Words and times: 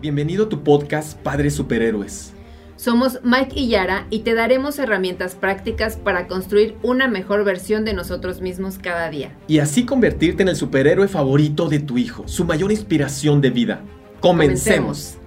Bienvenido 0.00 0.44
a 0.44 0.48
tu 0.48 0.62
podcast 0.62 1.18
Padres 1.22 1.54
Superhéroes. 1.56 2.32
Somos 2.76 3.18
Mike 3.24 3.58
y 3.58 3.68
Yara 3.68 4.06
y 4.10 4.20
te 4.20 4.34
daremos 4.34 4.78
herramientas 4.78 5.34
prácticas 5.34 5.96
para 5.96 6.28
construir 6.28 6.76
una 6.84 7.08
mejor 7.08 7.42
versión 7.42 7.84
de 7.84 7.94
nosotros 7.94 8.40
mismos 8.40 8.78
cada 8.78 9.10
día. 9.10 9.36
Y 9.48 9.58
así 9.58 9.84
convertirte 9.84 10.44
en 10.44 10.50
el 10.50 10.54
superhéroe 10.54 11.08
favorito 11.08 11.68
de 11.68 11.80
tu 11.80 11.98
hijo, 11.98 12.28
su 12.28 12.44
mayor 12.44 12.70
inspiración 12.70 13.40
de 13.40 13.50
vida. 13.50 13.80
Comencemos. 14.20 15.18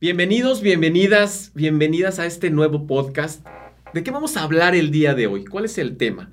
Bienvenidos, 0.00 0.62
bienvenidas, 0.62 1.52
bienvenidas 1.54 2.18
a 2.18 2.26
este 2.26 2.50
nuevo 2.50 2.88
podcast. 2.88 3.46
¿De 3.94 4.02
qué 4.02 4.10
vamos 4.10 4.36
a 4.36 4.42
hablar 4.42 4.74
el 4.74 4.90
día 4.90 5.14
de 5.14 5.28
hoy? 5.28 5.44
¿Cuál 5.44 5.66
es 5.66 5.78
el 5.78 5.96
tema? 5.96 6.32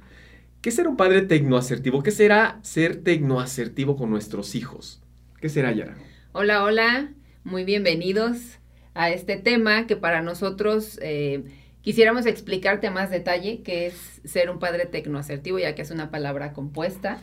¿Qué 0.61 0.71
será 0.71 0.89
un 0.89 0.97
padre 0.97 1.21
tecnoasertivo? 1.21 2.01
¿Qué 2.01 2.09
será 2.09 2.57
ser 2.63 3.03
tecnoasertivo 3.03 3.95
con 3.95 4.09
nuestros 4.09 4.55
hijos? 4.55 5.02
¿Qué 5.43 5.49
será, 5.49 5.73
Yara? 5.73 5.97
Hola, 6.31 6.63
hola, 6.63 7.11
muy 7.43 7.65
bienvenidos 7.65 8.59
a 8.93 9.09
este 9.09 9.35
tema 9.35 9.87
que 9.87 9.97
para 9.97 10.21
nosotros 10.21 10.97
eh, 11.01 11.43
quisiéramos 11.81 12.25
explicarte 12.27 12.89
más 12.89 13.09
detalle, 13.09 13.61
que 13.61 13.87
es 13.87 14.21
ser 14.23 14.49
un 14.49 14.57
padre 14.57 14.85
tecnoasertivo, 14.85 15.59
ya 15.59 15.75
que 15.75 15.81
es 15.81 15.91
una 15.91 16.11
palabra 16.11 16.53
compuesta, 16.53 17.19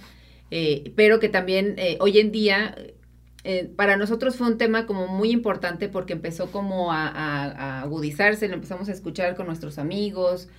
eh, 0.50 0.92
pero 0.96 1.18
que 1.18 1.30
también 1.30 1.76
eh, 1.78 1.96
hoy 1.98 2.18
en 2.18 2.30
día 2.30 2.76
para 3.74 3.96
nosotros 3.96 4.36
fue 4.36 4.48
un 4.48 4.58
tema 4.58 4.84
como 4.84 5.06
muy 5.06 5.30
importante 5.30 5.88
porque 5.88 6.12
empezó 6.12 6.52
como 6.52 6.92
a, 6.92 7.80
agudizarse, 7.80 8.48
lo 8.48 8.54
empezamos 8.54 8.90
a 8.90 8.92
escuchar 8.92 9.34
con 9.34 9.46
nuestros 9.46 9.78
amigos, 9.78 10.50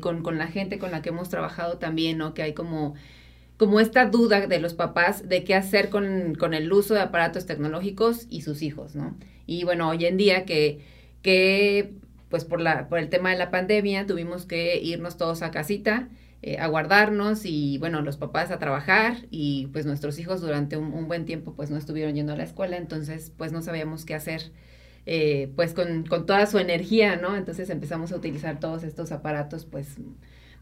con, 0.00 0.22
con, 0.22 0.38
la 0.38 0.46
gente 0.46 0.78
con 0.78 0.90
la 0.90 1.02
que 1.02 1.10
hemos 1.10 1.28
trabajado 1.28 1.76
también, 1.76 2.16
¿no? 2.16 2.32
Que 2.32 2.40
hay 2.40 2.54
como 2.54 2.94
como 3.62 3.78
esta 3.78 4.06
duda 4.06 4.48
de 4.48 4.58
los 4.58 4.74
papás 4.74 5.28
de 5.28 5.44
qué 5.44 5.54
hacer 5.54 5.88
con, 5.88 6.34
el 6.52 6.72
uso 6.72 6.94
de 6.94 7.00
aparatos 7.00 7.46
tecnológicos 7.46 8.26
y 8.28 8.42
sus 8.42 8.60
hijos, 8.60 8.96
¿no? 8.96 9.16
Y 9.46 9.62
bueno, 9.62 9.88
hoy 9.88 10.04
en 10.04 10.16
día 10.16 10.44
que, 10.44 10.80
que 11.22 11.94
pues 12.28 12.44
por, 12.44 12.60
la, 12.60 12.88
por 12.88 12.98
el 12.98 13.08
tema 13.08 13.30
de 13.30 13.36
la 13.36 13.52
pandemia 13.52 14.04
tuvimos 14.04 14.46
que 14.46 14.80
irnos 14.80 15.16
todos 15.16 15.42
a 15.42 15.52
casita, 15.52 16.08
eh, 16.42 16.58
a 16.58 16.66
guardarnos 16.66 17.44
y 17.44 17.78
bueno, 17.78 18.02
los 18.02 18.16
papás 18.16 18.50
a 18.50 18.58
trabajar 18.58 19.28
y 19.30 19.68
pues 19.68 19.86
nuestros 19.86 20.18
hijos 20.18 20.40
durante 20.40 20.76
un, 20.76 21.06
buen 21.06 21.24
tiempo 21.24 21.54
pues 21.54 21.70
no 21.70 21.76
estuvieron 21.76 22.16
yendo 22.16 22.32
a 22.32 22.36
la 22.36 22.42
escuela, 22.42 22.76
entonces 22.76 23.32
pues 23.36 23.52
no 23.52 23.62
sabíamos 23.62 24.04
qué 24.04 24.16
hacer. 24.16 24.50
Eh, 25.06 25.52
pues 25.54 25.72
con, 25.72 26.04
con 26.04 26.26
toda 26.26 26.46
su 26.46 26.58
energía, 26.58 27.14
¿no? 27.14 27.36
Entonces 27.36 27.70
empezamos 27.70 28.10
a 28.10 28.16
utilizar 28.16 28.58
todos 28.58 28.82
estos 28.82 29.12
aparatos 29.12 29.66
pues 29.66 29.98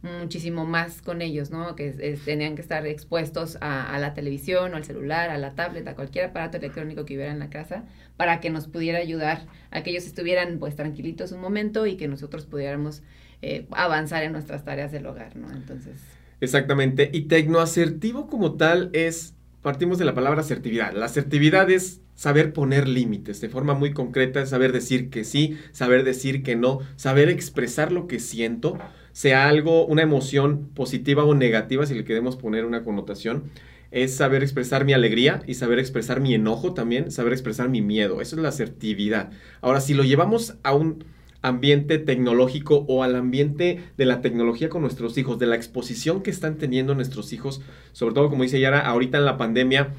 muchísimo 0.03 0.65
más 0.65 1.03
con 1.03 1.21
ellos, 1.21 1.51
¿no? 1.51 1.77
Que 1.77 2.19
tenían 2.25 2.55
que 2.55 2.63
estar 2.63 2.87
expuestos 2.87 3.59
a, 3.61 3.99
la 3.99 4.15
televisión 4.15 4.73
o 4.73 4.77
al 4.77 4.85
celular, 4.85 5.31
a 5.31 5.39
la 5.39 5.55
tablet, 5.55 5.87
a 5.89 5.95
cualquier 5.95 6.27
aparato 6.27 6.57
electrónico 6.57 7.05
que 7.05 7.15
hubiera 7.17 7.33
en 7.33 7.39
la 7.39 7.51
casa, 7.51 7.85
para 8.17 8.41
que 8.41 8.51
nos 8.51 8.67
pudiera 8.67 8.99
ayudar 8.99 9.47
a 9.71 9.83
que 9.83 9.91
ellos 9.91 10.07
estuvieran 10.07 10.59
pues 10.59 10.75
tranquilitos 10.77 11.33
un 11.33 11.41
momento 11.41 11.87
y 11.87 11.97
que 11.97 12.09
nosotros 12.09 12.47
pudiéramos 12.47 13.03
eh, 13.43 13.67
avanzar 13.73 14.23
en 14.23 14.33
nuestras 14.33 14.65
tareas 14.65 14.91
del 14.93 15.07
hogar, 15.07 15.37
¿no? 15.37 15.51
Entonces... 15.53 15.97
Exactamente. 16.41 17.11
Y 17.13 17.23
tecnoasertivo 17.23 18.27
como 18.29 18.55
tal 18.55 18.89
es, 18.95 19.35
partimos 19.61 19.99
de 19.99 20.07
la 20.07 20.15
palabra 20.15 20.41
asertividad. 20.41 20.95
La 20.95 21.05
asertividad 21.05 21.69
es 21.71 22.01
saber 22.15 22.55
poner 22.55 22.89
límites 22.89 23.43
de 23.43 23.51
forma 23.51 23.75
muy 23.75 23.93
concreta, 23.93 24.45
saber 24.47 24.73
decir 24.73 25.11
que 25.11 25.25
sí, 25.25 25.59
saber 25.73 26.05
decir 26.05 26.43
que 26.43 26.57
no, 26.57 26.81
saber 26.97 27.29
expresar 27.29 27.93
lo 27.93 28.07
que 28.07 28.21
siento 28.21 28.79
sea 29.13 29.49
algo, 29.49 29.87
una 29.87 30.03
emoción 30.03 30.69
positiva 30.75 31.25
o 31.25 31.35
negativa, 31.35 31.87
si 31.87 31.95
le 31.95 32.05
queremos 32.05 32.37
poner 32.37 32.65
una 32.65 32.85
connotación, 32.85 33.45
es 33.91 34.15
saber 34.15 34.43
expresar 34.43 34.85
mi 34.85 34.93
alegría 34.93 35.43
y 35.47 35.55
saber 35.55 35.79
expresar 35.79 36.21
mi 36.21 36.35
enojo 36.35 36.75
también, 36.75 37.11
saber 37.11 37.33
expresar 37.33 37.69
mi 37.69 37.83
miedo. 37.83 38.21
Eso 38.21 38.37
es 38.37 38.43
la 38.43 38.51
asertividad. 38.51 39.31
Ahora, 39.61 39.81
si 39.81 39.95
lo 39.95 40.05
llevamos 40.05 40.55
a 40.63 40.75
un 40.75 41.05
ambiente 41.43 41.99
tecnológico 41.99 42.85
o 42.89 43.03
al 43.03 43.17
ambiente 43.17 43.83
de 43.97 44.05
la 44.05 44.21
tecnología 44.21 44.69
con 44.69 44.83
nuestros 44.83 45.17
hijos, 45.19 45.39
de 45.39 45.47
la 45.47 45.57
exposición 45.57 46.23
que 46.23 46.31
están 46.31 46.57
teniendo 46.57 46.95
nuestros 46.95 47.33
hijos, 47.33 47.63
sobre 47.93 48.15
todo 48.15 48.29
como 48.29 48.43
dice 48.43 48.61
Yara, 48.61 48.81
ahorita 48.81 49.19
en 49.19 49.25
la 49.25 49.39
pandemia, 49.39 49.95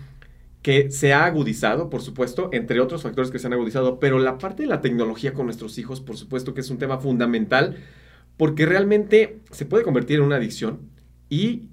que 0.61 0.91
se 0.91 1.13
ha 1.13 1.25
agudizado, 1.25 1.89
por 1.89 2.01
supuesto, 2.01 2.50
entre 2.53 2.79
otros 2.79 3.01
factores 3.01 3.31
que 3.31 3.39
se 3.39 3.47
han 3.47 3.53
agudizado, 3.53 4.00
pero 4.00 4.19
la 4.19 4.38
parte 4.38 4.63
de 4.63 4.69
la 4.69 4.81
tecnología 4.81 5.33
con 5.33 5.47
nuestros 5.47 5.79
hijos, 5.79 6.01
por 6.01 6.17
supuesto 6.17 6.53
que 6.53 6.61
es 6.61 6.69
un 6.69 6.77
tema 6.77 7.00
fundamental 7.00 7.77
porque 8.38 8.66
realmente 8.66 9.40
se 9.52 9.66
puede 9.66 9.84
convertir 9.84 10.18
en 10.18 10.24
una 10.24 10.38
adicción 10.38 10.80
y 11.30 11.64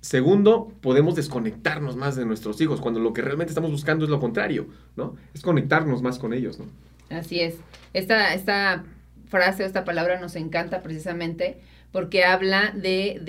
segundo, 0.00 0.72
podemos 0.80 1.16
desconectarnos 1.16 1.96
más 1.96 2.16
de 2.16 2.24
nuestros 2.24 2.60
hijos 2.60 2.80
cuando 2.80 3.00
lo 3.00 3.12
que 3.12 3.22
realmente 3.22 3.50
estamos 3.50 3.70
buscando 3.70 4.04
es 4.04 4.10
lo 4.10 4.20
contrario, 4.20 4.68
¿no? 4.94 5.16
Es 5.34 5.42
conectarnos 5.42 6.02
más 6.02 6.18
con 6.18 6.32
ellos, 6.32 6.58
¿no? 6.58 6.66
Así 7.10 7.40
es. 7.40 7.56
Esta, 7.92 8.34
esta 8.34 8.84
frase 9.26 9.64
o 9.64 9.66
esta 9.66 9.84
palabra 9.84 10.20
nos 10.20 10.36
encanta 10.36 10.82
precisamente 10.82 11.58
porque 11.92 12.24
habla 12.24 12.72
de, 12.74 13.20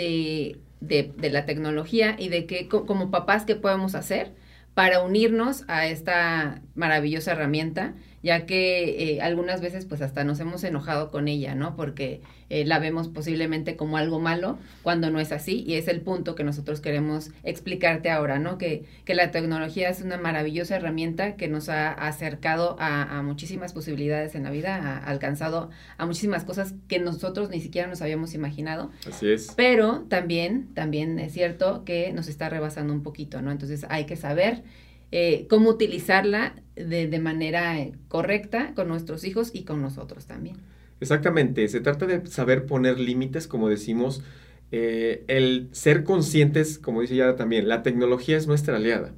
de, 0.82 1.12
de, 1.16 1.30
la 1.30 1.46
tecnología 1.46 2.16
y 2.18 2.30
de 2.30 2.46
que 2.46 2.68
como 2.68 3.12
papás, 3.12 3.46
¿qué 3.46 3.56
podemos 3.56 3.96
hacer 3.96 4.34
para 4.74 5.02
unirnos 5.02 5.64
a 5.68 5.88
esta 5.88 6.62
maravillosa 6.76 7.32
herramienta 7.32 7.96
ya 8.24 8.46
que 8.46 9.14
eh, 9.16 9.22
algunas 9.22 9.62
veces 9.62 9.86
pues 9.86 10.02
hasta 10.02 10.24
nos 10.24 10.40
hemos 10.40 10.64
enojado 10.64 11.12
con 11.12 11.28
ella, 11.28 11.56
¿no? 11.56 11.76
Porque 11.76 12.22
eh, 12.50 12.66
la 12.66 12.80
vemos 12.80 13.08
posiblemente 13.10 13.76
como 13.76 13.98
algo 13.98 14.20
malo 14.20 14.58
cuando 14.84 15.10
no 15.10 15.20
es 15.20 15.32
así 15.32 15.64
y 15.68 15.76
es 15.76 15.88
el 15.88 16.02
punto 16.02 16.36
que 16.36 16.44
nosotros 16.44 16.82
queremos 16.82 17.32
explicarte 17.44 18.10
ahora, 18.10 18.40
¿no? 18.40 18.58
Que, 18.58 18.86
que 19.06 19.16
la 19.16 19.32
tecnología 19.32 19.90
es 19.90 20.02
una 20.02 20.18
maravillosa 20.18 20.76
herramienta 20.76 21.36
que 21.36 21.48
nos 21.48 21.70
ha 21.70 21.92
acercado 21.92 22.78
a, 22.80 23.22
muchísimas 23.24 23.74
posibilidades 23.74 24.36
en 24.36 24.44
la 24.44 24.52
vida, 24.52 24.76
ha 24.76 24.98
alcanzado 25.10 25.70
a 25.98 26.06
muchísimas 26.06 26.44
cosas 26.44 26.76
que 26.88 27.00
nosotros 27.00 27.50
ni 27.50 27.60
siquiera 27.60 27.88
nos 27.88 28.02
habíamos 28.02 28.34
imaginado. 28.34 28.92
Así 29.08 29.30
es. 29.30 29.54
Pero 29.56 30.06
también, 30.08 30.74
también 30.74 31.20
es 31.20 31.34
cierto 31.34 31.84
que 31.84 32.14
nos 32.14 32.28
está 32.28 32.50
rebasando 32.50 32.94
un 32.94 33.04
poquito, 33.04 33.42
¿no? 33.42 33.52
Entonces 33.52 33.86
hay 33.90 34.06
que 34.06 34.16
saber 34.16 34.64
eh, 35.12 35.48
cómo 35.50 35.70
utilizarla 35.70 36.56
de, 36.76 37.20
manera 37.20 37.80
eh, 37.80 37.94
correcta 38.08 38.74
con 38.76 38.88
nuestros 38.88 39.24
hijos 39.24 39.52
y 39.54 39.64
con 39.64 39.82
nosotros 39.82 40.26
también. 40.26 40.58
Exactamente, 41.00 41.68
se 41.68 41.80
trata 41.80 42.08
de 42.08 42.26
saber 42.26 42.66
poner 42.66 43.00
límites, 43.00 43.48
como 43.48 43.70
decimos, 43.70 44.24
eh, 44.72 45.24
el 45.28 45.70
ser 45.72 46.04
conscientes, 46.04 46.80
como 46.80 47.02
dice 47.02 47.16
ya 47.16 47.36
también, 47.36 47.68
la 47.68 47.84
tecnología 47.84 48.36
es 48.36 48.48
nuestra 48.48 48.78
aliada, 48.78 49.14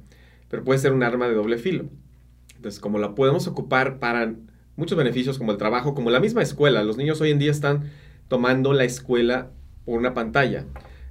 pero 0.48 0.62
puede 0.62 0.78
ser 0.78 0.92
un 0.92 1.02
arma 1.02 1.28
de 1.28 1.34
doble 1.34 1.56
filo. 1.56 1.88
Entonces, 2.56 2.80
como 2.80 2.98
la 2.98 3.14
podemos 3.14 3.46
ocupar 3.46 3.98
para 3.98 4.34
muchos 4.76 4.98
beneficios 4.98 5.38
como 5.38 5.52
el 5.52 5.58
trabajo, 5.58 5.94
como 5.94 6.10
la 6.10 6.20
misma 6.20 6.42
escuela, 6.42 6.84
los 6.84 6.98
niños 6.98 7.20
hoy 7.20 7.30
en 7.30 7.38
día 7.38 7.50
están 7.50 7.84
tomando 8.28 8.72
la 8.74 8.84
escuela 8.84 9.50
por 9.86 9.98
una 9.98 10.12
pantalla, 10.12 10.66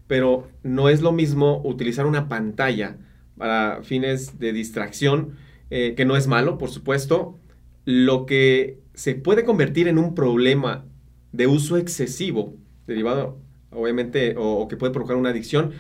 pero 0.07 0.47
no 0.63 0.89
es 0.89 1.01
lo 1.01 1.11
mismo 1.11 1.61
utilizar 1.65 2.05
una 2.05 2.29
pantalla 2.29 2.97
para 3.37 3.81
fines 3.83 4.37
de 4.37 4.53
distracción, 4.53 5.35
eh, 5.71 5.95
que 5.95 6.05
no 6.05 6.15
es 6.15 6.27
malo, 6.27 6.57
por 6.57 6.69
supuesto, 6.69 7.39
lo 7.85 8.25
que 8.25 8.79
se 8.99 9.15
puede 9.15 9.45
convertir 9.45 9.87
en 9.87 9.97
un 9.97 10.13
problema 10.13 10.85
de 11.31 11.47
uso 11.47 11.77
excesivo, 11.77 12.57
derivado 12.85 13.39
obviamente 13.69 14.35
o, 14.37 14.67
que 14.67 14.75
puede 14.75 14.91
provocar 14.91 15.15
una 15.15 15.29
adicción, 15.29 15.71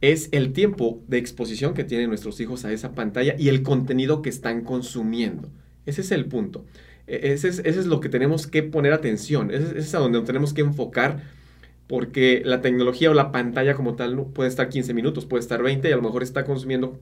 es 0.00 0.28
el 0.30 0.52
tiempo 0.52 1.02
de 1.08 1.18
exposición 1.18 1.74
que 1.74 1.82
tienen 1.82 2.08
nuestros 2.08 2.38
hijos 2.38 2.64
a 2.64 2.70
esa 2.70 2.94
pantalla 2.94 3.34
y 3.36 3.48
el 3.48 3.64
contenido 3.64 4.22
que 4.22 4.28
están 4.28 4.62
consumiendo. 4.62 5.50
Ese 5.86 6.02
es 6.02 6.12
el 6.12 6.26
punto. 6.26 6.66
E, 7.08 7.32
ese 7.32 7.48
es, 7.48 7.86
lo 7.86 7.98
que 7.98 8.08
tenemos 8.08 8.46
que 8.46 8.62
poner 8.62 8.92
atención. 8.92 9.50
Ese, 9.50 9.70
ese 9.70 9.78
es 9.80 9.94
a 9.96 9.98
donde 9.98 10.20
tenemos 10.20 10.54
que 10.54 10.60
enfocar 10.60 11.24
porque 11.88 12.42
la 12.44 12.60
tecnología 12.60 13.10
o 13.10 13.14
la 13.14 13.32
pantalla 13.32 13.74
como 13.74 13.96
tal 13.96 14.24
puede 14.32 14.48
estar 14.48 14.68
15 14.68 14.94
minutos, 14.94 15.26
puede 15.26 15.40
estar 15.40 15.64
20 15.64 15.88
y 15.88 15.92
a 15.92 15.96
lo 15.96 16.02
mejor 16.02 16.22
está 16.22 16.44
consumiendo 16.44 17.00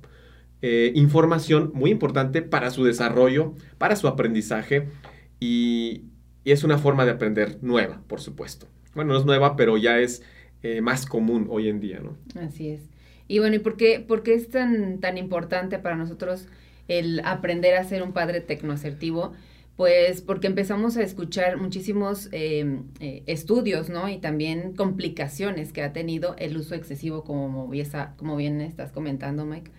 eh, 0.62 0.93
información 0.94 1.70
muy 1.75 1.91
importante 1.91 2.41
para 2.41 2.70
su 2.70 2.82
desarrollo, 2.82 3.52
para 3.76 3.94
su 3.94 4.08
aprendizaje 4.08 4.88
y, 5.41 6.05
es 6.44 6.62
una 6.62 6.79
forma 6.79 7.05
de 7.05 7.11
aprender 7.11 7.59
nueva, 7.61 8.03
por 8.06 8.21
supuesto. 8.21 8.69
Bueno, 8.94 9.15
no 9.15 9.19
es 9.19 9.27
nueva, 9.27 9.56
pero 9.56 9.77
ya 9.77 9.99
es 9.99 10.23
eh, 10.62 10.81
más 10.81 11.05
común 11.05 11.49
hoy 11.50 11.69
en 11.69 11.81
día, 11.81 11.99
¿no? 11.99 12.17
Así 12.41 12.69
es. 12.69 12.83
Y 13.27 13.41
bueno, 13.41 13.56
¿y 13.56 13.59
por 13.59 13.77
qué, 13.77 13.99
por 13.99 14.23
qué 14.23 14.35
es 14.35 14.49
tan, 14.49 15.00
tan 15.00 15.19
importante 15.19 15.81
para 15.81 15.97
nosotros 15.97 16.47
el 16.87 17.21
aprender 17.25 17.75
a 17.75 17.83
ser 17.83 18.05
un 18.05 18.12
padre 18.12 18.41
tecnoasertivo? 18.41 19.33
Pues 19.77 20.23
porque 20.23 20.47
empezamos 20.47 20.97
a 20.97 21.03
escuchar 21.03 21.59
muchísimos 21.59 22.29
em, 22.32 22.85
eh, 23.00 23.25
estudios, 23.27 23.91
¿no? 23.91 24.09
Y 24.09 24.19
también 24.19 24.73
complicaciones 24.73 25.73
que 25.73 25.82
ha 25.82 25.93
tenido 25.93 26.35
el 26.39 26.56
uso 26.56 26.75
excesivo, 26.75 27.25
como, 27.25 27.71
como 28.17 28.37
bien 28.37 28.61
estás 28.61 28.93
comentando, 28.93 29.44
Mike. 29.44 29.71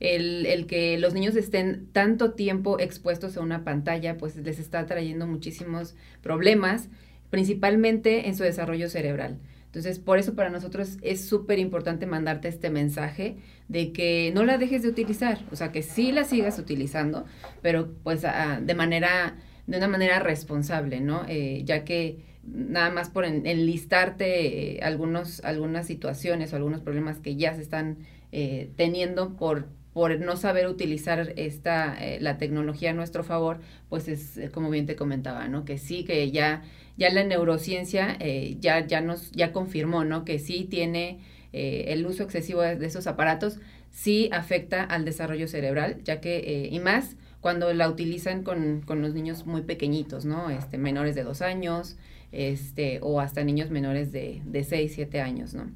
El, 0.00 0.46
el, 0.46 0.66
que 0.66 0.98
los 0.98 1.14
niños 1.14 1.36
estén 1.36 1.86
tanto 1.92 2.32
tiempo 2.32 2.78
expuestos 2.80 3.36
a 3.36 3.40
una 3.40 3.64
pantalla, 3.64 4.16
pues 4.16 4.34
les 4.36 4.58
está 4.58 4.86
trayendo 4.86 5.26
muchísimos 5.26 5.94
problemas, 6.22 6.88
principalmente 7.28 8.26
en 8.26 8.34
su 8.34 8.42
desarrollo 8.42 8.88
cerebral. 8.88 9.38
Entonces, 9.70 10.00
por 10.00 10.18
eso 10.18 10.34
para 10.34 10.50
nosotros 10.50 10.98
es 11.00 11.24
súper 11.24 11.60
importante 11.60 12.04
mandarte 12.04 12.48
este 12.48 12.70
mensaje 12.70 13.36
de 13.68 13.92
que 13.92 14.32
no 14.34 14.42
la 14.44 14.58
dejes 14.58 14.82
de 14.82 14.88
utilizar, 14.88 15.38
o 15.52 15.56
sea, 15.56 15.70
que 15.70 15.82
sí 15.82 16.10
la 16.10 16.24
sigas 16.24 16.58
utilizando, 16.58 17.24
pero 17.62 17.94
pues 18.02 18.22
de 18.22 18.74
manera, 18.74 19.36
de 19.68 19.76
una 19.76 19.86
manera 19.86 20.18
responsable, 20.18 21.00
¿no? 21.00 21.22
Eh, 21.28 21.62
ya 21.64 21.84
que 21.84 22.18
nada 22.42 22.90
más 22.90 23.10
por 23.10 23.24
enlistarte 23.24 24.78
eh, 24.78 24.82
algunos, 24.82 25.38
algunas 25.44 25.86
situaciones 25.86 26.52
o 26.52 26.56
algunos 26.56 26.80
problemas 26.80 27.18
que 27.18 27.36
ya 27.36 27.54
se 27.54 27.62
están 27.62 27.98
eh, 28.32 28.72
teniendo 28.74 29.36
por 29.36 29.68
por 29.92 30.20
no 30.20 30.36
saber 30.36 30.68
utilizar 30.68 31.32
esta 31.36 31.98
la 32.20 32.38
tecnología 32.38 32.90
a 32.90 32.94
nuestro 32.94 33.24
favor, 33.24 33.60
pues 33.88 34.08
es 34.08 34.50
como 34.50 34.70
bien 34.70 34.86
te 34.86 34.96
comentaba, 34.96 35.48
¿no? 35.48 35.64
Que 35.64 35.78
sí, 35.78 36.04
que 36.04 36.30
ya 36.30 36.62
ya 37.00 37.10
la 37.10 37.24
neurociencia 37.24 38.16
eh, 38.20 38.58
ya, 38.60 38.86
ya 38.86 39.00
nos 39.00 39.32
ya 39.32 39.52
confirmó, 39.52 40.04
¿no? 40.04 40.26
Que 40.26 40.38
sí 40.38 40.66
tiene 40.70 41.18
eh, 41.54 41.86
el 41.88 42.04
uso 42.04 42.22
excesivo 42.22 42.60
de, 42.60 42.84
esos 42.84 43.06
aparatos, 43.06 43.58
sí 43.90 44.28
afecta 44.32 44.84
al 44.84 45.06
desarrollo 45.06 45.48
cerebral, 45.48 46.02
ya 46.04 46.20
que, 46.20 46.36
eh, 46.36 46.68
y 46.70 46.78
más 46.78 47.16
cuando 47.40 47.72
la 47.72 47.88
utilizan 47.88 48.42
con, 48.44 48.82
con, 48.82 49.00
los 49.00 49.14
niños 49.14 49.46
muy 49.46 49.62
pequeñitos, 49.62 50.26
¿no? 50.26 50.50
Este, 50.50 50.76
menores 50.76 51.14
de 51.14 51.24
dos 51.24 51.40
años, 51.40 51.96
este, 52.32 52.98
o 53.00 53.18
hasta 53.18 53.42
niños 53.44 53.70
menores 53.70 54.12
de, 54.12 54.42
de 54.44 54.62
seis, 54.62 54.92
siete 54.94 55.22
años, 55.22 55.54
¿no? 55.54 55.70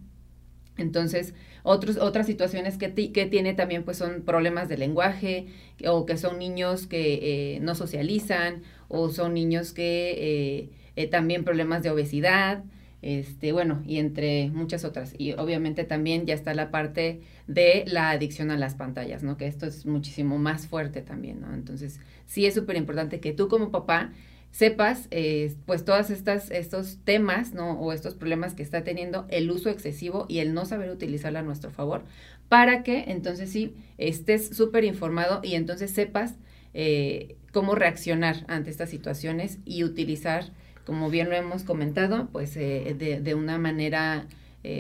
Entonces, 0.77 1.35
otros, 1.63 1.99
otras 1.99 2.27
situaciones 2.27 2.79
que, 2.79 2.93
que 3.13 3.27
tiene 3.27 3.55
también 3.55 3.85
pues 3.85 3.97
son 3.97 4.23
problemas 4.23 4.69
de 4.69 4.77
lenguaje 4.77 5.47
o 5.87 6.05
que 6.05 6.17
son 6.17 6.39
niños 6.39 6.87
que 6.87 7.59
no 7.63 7.75
socializan 7.75 8.63
o 8.89 9.09
son 9.09 9.35
niños 9.35 9.73
que 9.73 10.71
eh, 10.97 11.07
también 11.09 11.45
problemas 11.45 11.83
de 11.83 11.91
obesidad, 11.91 12.65
este, 13.03 13.53
bueno, 13.53 13.83
y 13.87 13.99
entre 13.99 14.51
muchas 14.51 14.85
otras. 14.85 15.15
Y 15.19 15.33
obviamente 15.33 15.85
también 15.85 16.27
ya 16.27 16.35
está 16.35 16.55
la 16.55 16.71
parte 16.71 17.21
de 17.47 17.85
la 17.87 18.11
adicción 18.11 18.51
a 18.51 18.57
las 18.57 18.75
pantallas, 18.75 19.23
¿no? 19.23 19.37
Que 19.37 19.47
esto 19.47 19.67
es 19.67 19.85
muchísimo 19.87 20.39
más 20.39 20.67
fuerte 20.67 21.03
también, 21.03 21.41
¿no? 21.41 21.53
Entonces, 21.53 22.01
sí 22.27 22.47
es 22.47 22.55
súper 22.55 22.77
importante 22.77 23.21
que 23.21 23.33
tú 23.33 23.49
como 23.49 23.71
papá 23.71 24.13
sepas, 24.55 25.09
eh, 25.11 25.53
pues, 25.67 25.85
todas 25.85 26.11
estas, 26.11 26.49
estos 26.53 26.99
temas, 27.03 27.55
¿no? 27.55 27.73
O 27.81 27.93
estos 27.93 28.15
problemas 28.15 28.55
que 28.55 28.63
está 28.63 28.85
teniendo 28.85 29.27
el 29.29 29.51
uso 29.51 29.69
excesivo 29.69 30.27
y 30.29 30.39
el 30.39 30.55
no 30.55 30.65
saber 30.65 30.91
utilizarla 30.91 31.41
a 31.41 31.43
nuestro 31.43 31.73
favor, 31.73 32.05
para 32.49 32.85
que 32.85 33.07
entonces 33.09 33.51
sí 33.51 33.75
estés 33.99 34.57
súper 34.57 34.85
informado 34.85 35.41
y 35.43 35.57
entonces 35.57 35.91
sepas 35.91 36.37
eh, 36.73 37.35
cómo 37.53 37.75
reaccionar 37.75 38.45
ante 38.47 38.71
estas 38.71 38.91
situaciones 38.91 39.59
y 39.65 39.83
utilizar 39.83 40.53
como 40.87 41.11
bien 41.11 41.31
lo 41.31 41.35
hemos 41.35 41.65
comentado, 41.65 42.29
pues 42.31 42.57
eh, 42.57 42.95
de, 42.97 43.35
una 43.35 43.59
manera 43.59 44.29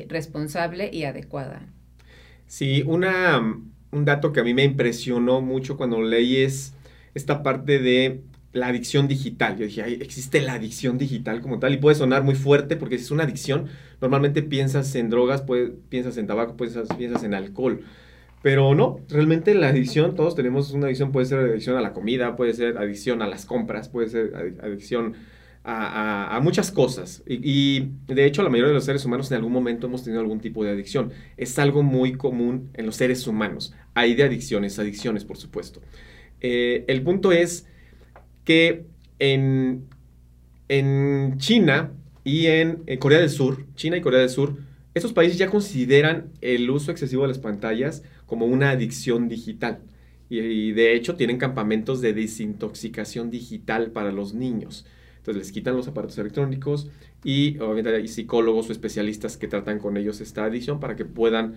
responsable 0.08 0.88
y 0.92 1.04
adecuada. 1.04 1.66
Sí, 2.46 2.84
una, 2.86 3.38
un 3.90 4.04
dato 4.04 4.32
que 4.32 4.40
a 4.40 4.44
mí 4.44 4.54
me 4.54 4.64
impresionó 4.64 5.40
mucho 5.40 5.76
cuando 5.76 6.00
leí 6.00 6.36
es 6.36 6.74
esta 7.14 7.42
parte 7.42 7.78
de 7.80 8.22
la 8.54 8.68
adicción 8.68 9.08
digital. 9.08 9.58
Yo 9.58 9.66
dije, 9.66 9.82
existe 10.02 10.40
la 10.40 10.54
adicción 10.54 10.96
digital 10.96 11.42
como 11.42 11.58
tal 11.58 11.74
y 11.74 11.76
puede 11.76 11.96
sonar 11.96 12.22
muy 12.22 12.36
fuerte 12.36 12.76
porque 12.76 12.96
si 12.96 13.04
es 13.04 13.10
una 13.10 13.24
adicción, 13.24 13.66
normalmente 14.00 14.42
piensas 14.42 14.94
en 14.94 15.10
drogas, 15.10 15.44
piensas 15.88 16.16
en 16.16 16.26
tabaco, 16.26 16.56
piensas, 16.56 16.88
piensas 16.96 17.24
en 17.24 17.34
alcohol. 17.34 17.82
Pero 18.42 18.74
no, 18.74 19.00
realmente 19.08 19.54
la 19.54 19.68
adicción, 19.68 20.14
todos 20.14 20.36
tenemos 20.36 20.70
una 20.70 20.86
adicción, 20.86 21.10
puede 21.10 21.26
ser 21.26 21.40
adicción 21.40 21.76
a 21.76 21.80
la 21.80 21.92
comida, 21.92 22.36
puede 22.36 22.54
ser 22.54 22.78
adicción 22.78 23.22
a 23.22 23.26
las 23.26 23.44
compras, 23.44 23.88
puede 23.88 24.08
ser 24.08 24.56
adicción 24.62 25.14
a, 25.64 26.38
muchas 26.42 26.70
cosas. 26.70 27.24
Y, 27.26 27.88
de 28.06 28.24
hecho 28.24 28.42
la 28.42 28.50
mayoría 28.50 28.68
de 28.68 28.74
los 28.74 28.84
seres 28.84 29.04
humanos 29.04 29.30
en 29.32 29.38
algún 29.38 29.52
momento 29.52 29.88
hemos 29.88 30.04
tenido 30.04 30.20
algún 30.20 30.40
tipo 30.40 30.62
de 30.62 30.70
adicción. 30.70 31.10
Es 31.36 31.58
algo 31.58 31.82
muy 31.82 32.12
común 32.12 32.70
en 32.74 32.86
los 32.86 32.94
seres 32.96 33.26
humanos. 33.26 33.74
Hay 33.94 34.14
de 34.14 34.22
adicciones, 34.22 34.78
adicciones 34.78 35.24
por 35.24 35.38
supuesto. 35.38 35.80
Eh, 36.40 36.84
el 36.86 37.02
punto 37.02 37.32
es 37.32 37.66
que 38.44 38.84
en, 39.18 39.84
en 40.68 41.38
China 41.38 41.92
y 42.24 42.46
en, 42.46 42.84
Corea 42.98 43.20
del 43.20 43.30
Sur, 43.30 43.64
China 43.74 43.96
y 43.96 44.00
Corea 44.00 44.20
del 44.20 44.30
Sur, 44.30 44.56
estos 44.94 45.12
países 45.12 45.38
ya 45.38 45.50
consideran 45.50 46.30
el 46.40 46.70
uso 46.70 46.90
excesivo 46.90 47.22
de 47.22 47.28
las 47.28 47.38
pantallas 47.38 48.02
como 48.26 48.46
una 48.46 48.70
adicción 48.70 49.28
digital. 49.28 49.80
y 50.30 50.72
de 50.72 50.94
hecho 50.94 51.16
tienen 51.16 51.38
campamentos 51.38 52.00
de 52.00 52.12
desintoxicación 52.12 53.30
digital 53.30 53.90
para 53.90 54.12
los 54.12 54.34
niños. 54.34 54.86
Entonces 55.24 55.42
les 55.42 55.52
quitan 55.52 55.74
los 55.74 55.88
aparatos 55.88 56.18
electrónicos 56.18 56.90
y 57.24 57.58
obviamente 57.58 57.96
hay 57.96 58.08
psicólogos 58.08 58.68
o 58.68 58.72
especialistas 58.72 59.38
que 59.38 59.48
tratan 59.48 59.78
con 59.78 59.96
ellos 59.96 60.20
esta 60.20 60.44
adicción 60.44 60.80
para 60.80 60.96
que 60.96 61.06
puedan 61.06 61.54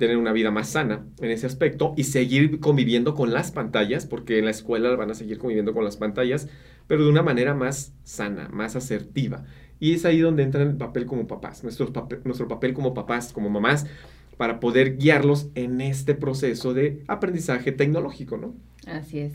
tener 0.00 0.16
una 0.16 0.32
vida 0.32 0.50
más 0.50 0.70
sana 0.70 1.06
en 1.20 1.30
ese 1.30 1.46
aspecto 1.46 1.94
y 1.96 2.04
seguir 2.04 2.58
conviviendo 2.58 3.14
con 3.14 3.32
las 3.32 3.52
pantallas, 3.52 4.06
porque 4.06 4.38
en 4.38 4.46
la 4.46 4.50
escuela 4.50 4.96
van 4.96 5.12
a 5.12 5.14
seguir 5.14 5.38
conviviendo 5.38 5.72
con 5.72 5.84
las 5.84 5.96
pantallas, 5.96 6.48
pero 6.88 7.04
de 7.04 7.10
una 7.10 7.22
manera 7.22 7.54
más 7.54 7.92
sana, 8.02 8.48
más 8.48 8.74
asertiva. 8.74 9.44
Y 9.78 9.94
es 9.94 10.04
ahí 10.04 10.18
donde 10.18 10.42
entra 10.42 10.62
el 10.62 10.76
papel 10.76 11.06
como 11.06 11.28
papás, 11.28 11.62
nuestro 11.62 11.92
papel, 11.92 12.20
nuestro 12.24 12.48
papel 12.48 12.74
como 12.74 12.94
papás, 12.94 13.32
como 13.32 13.48
mamás, 13.48 13.86
para 14.36 14.58
poder 14.58 14.96
guiarlos 14.96 15.50
en 15.54 15.80
este 15.80 16.14
proceso 16.14 16.74
de 16.74 17.02
aprendizaje 17.06 17.72
tecnológico, 17.72 18.38
¿no? 18.38 18.54
Así 18.86 19.20
es. 19.20 19.34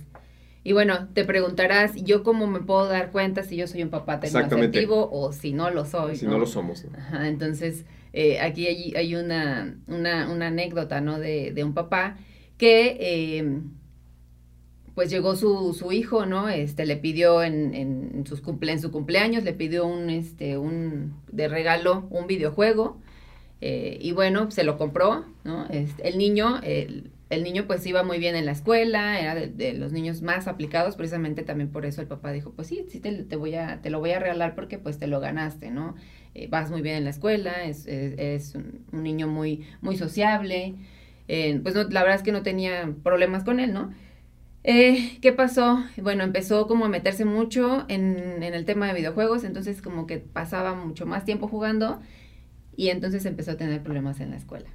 Y 0.68 0.74
bueno, 0.74 1.10
te 1.14 1.26
preguntarás, 1.26 1.94
¿yo 1.94 2.24
cómo 2.24 2.48
me 2.48 2.60
puedo 2.60 2.88
dar 2.88 3.12
cuenta 3.12 3.44
si 3.44 3.56
yo 3.56 3.68
soy 3.68 3.84
un 3.84 3.92
papá 3.92 4.20
tecnoafectivo 4.20 5.12
o 5.12 5.32
si 5.32 5.54
no 5.54 5.70
lo 5.70 5.86
soy? 5.86 6.16
Si 6.16 6.26
no, 6.26 6.40
lo 6.40 6.48
somos. 6.48 6.88
Ajá, 6.98 7.28
entonces, 7.28 7.86
eh, 8.14 8.40
aquí 8.40 8.66
hay, 8.66 8.96
hay 8.96 9.14
una, 9.14 9.78
una, 9.86 10.28
una, 10.28 10.48
anécdota, 10.48 11.02
¿no? 11.02 11.20
De, 11.20 11.52
de 11.54 11.64
un 11.64 11.76
papá 11.76 12.18
que, 12.58 12.98
eh, 13.00 13.62
pues 14.96 15.12
llegó 15.12 15.36
su, 15.36 15.76
su 15.76 15.92
hijo, 15.92 16.26
¿no? 16.26 16.50
Este, 16.50 16.88
le 16.88 16.98
pidió 16.98 17.44
en, 17.44 17.76
en, 17.76 18.26
sus 18.26 18.42
cumple, 18.42 18.72
en 18.72 18.82
su 18.82 18.90
cumpleaños, 18.92 19.44
le 19.44 19.54
pidió 19.54 19.86
un, 19.86 20.10
este, 20.10 20.58
un, 20.58 21.14
de 21.32 21.48
regalo 21.48 22.08
un 22.10 22.26
videojuego. 22.26 22.98
Eh, 23.62 24.00
y 24.02 24.14
bueno, 24.14 24.50
se 24.50 24.64
lo 24.64 24.80
compró, 24.80 25.26
¿no? 25.44 25.68
Este, 25.70 26.08
el 26.08 26.18
niño, 26.18 26.60
el, 26.64 27.12
el 27.30 27.44
niño 27.44 27.66
pues 27.66 27.86
iba 27.88 28.04
muy 28.04 28.20
bien 28.20 28.36
en 28.36 28.46
la 28.46 28.52
escuela, 28.52 29.20
era 29.20 29.36
de, 29.36 29.74
los 29.74 29.92
niños 29.92 30.22
más 30.22 30.48
aplicados, 30.48 30.96
precisamente 30.96 31.44
también 31.44 31.72
por 31.72 31.86
eso 31.86 32.02
el 32.02 32.08
papá 32.08 32.32
dijo, 32.32 32.52
pues 32.52 32.68
sí, 32.68 32.86
sí 32.90 33.00
te, 33.00 33.36
voy 33.36 33.56
a, 33.56 33.82
te 33.82 33.90
lo 33.90 34.00
voy 34.00 34.12
a 34.12 34.20
regalar 34.20 34.54
porque 34.56 34.78
pues 34.78 35.00
te 35.00 35.08
lo 35.08 35.20
ganaste, 35.20 35.72
¿no? 35.72 35.96
Eh, 36.36 36.48
vas 36.50 36.70
muy 36.70 36.82
bien 36.82 36.98
en 36.98 37.04
la 37.04 37.10
escuela, 37.10 37.64
es, 37.64 37.88
es, 37.88 38.56
un, 38.56 38.84
niño 38.92 39.28
muy, 39.28 39.66
muy 39.82 39.98
sociable, 39.98 40.76
eh, 41.28 41.60
pues 41.64 41.74
no, 41.74 41.84
la 41.84 42.02
verdad 42.02 42.18
es 42.18 42.24
que 42.24 42.32
no 42.32 42.44
tenía 42.44 42.94
problemas 43.04 43.44
con 43.44 43.60
él, 43.60 43.74
¿no? 43.74 43.92
Eh, 44.64 45.18
¿Qué 45.22 45.32
pasó? 45.32 45.84
Bueno, 45.98 46.24
empezó 46.24 46.68
como 46.68 46.86
a 46.86 46.90
meterse 46.90 47.26
mucho 47.26 47.86
en, 47.88 48.44
en 48.44 48.54
el 48.54 48.66
tema 48.66 48.88
de 48.88 48.94
videojuegos, 48.94 49.44
entonces 49.44 49.82
como 49.82 50.08
que 50.08 50.18
pasaba 50.20 50.76
mucho 50.76 51.06
más 51.06 51.26
tiempo 51.26 51.48
jugando 51.48 52.02
y 52.76 52.90
entonces 52.90 53.26
empezó 53.26 53.52
a 53.52 53.58
tener 53.58 53.82
problemas 53.84 54.20
en 54.20 54.32
la 54.32 54.38
escuela. 54.38 54.70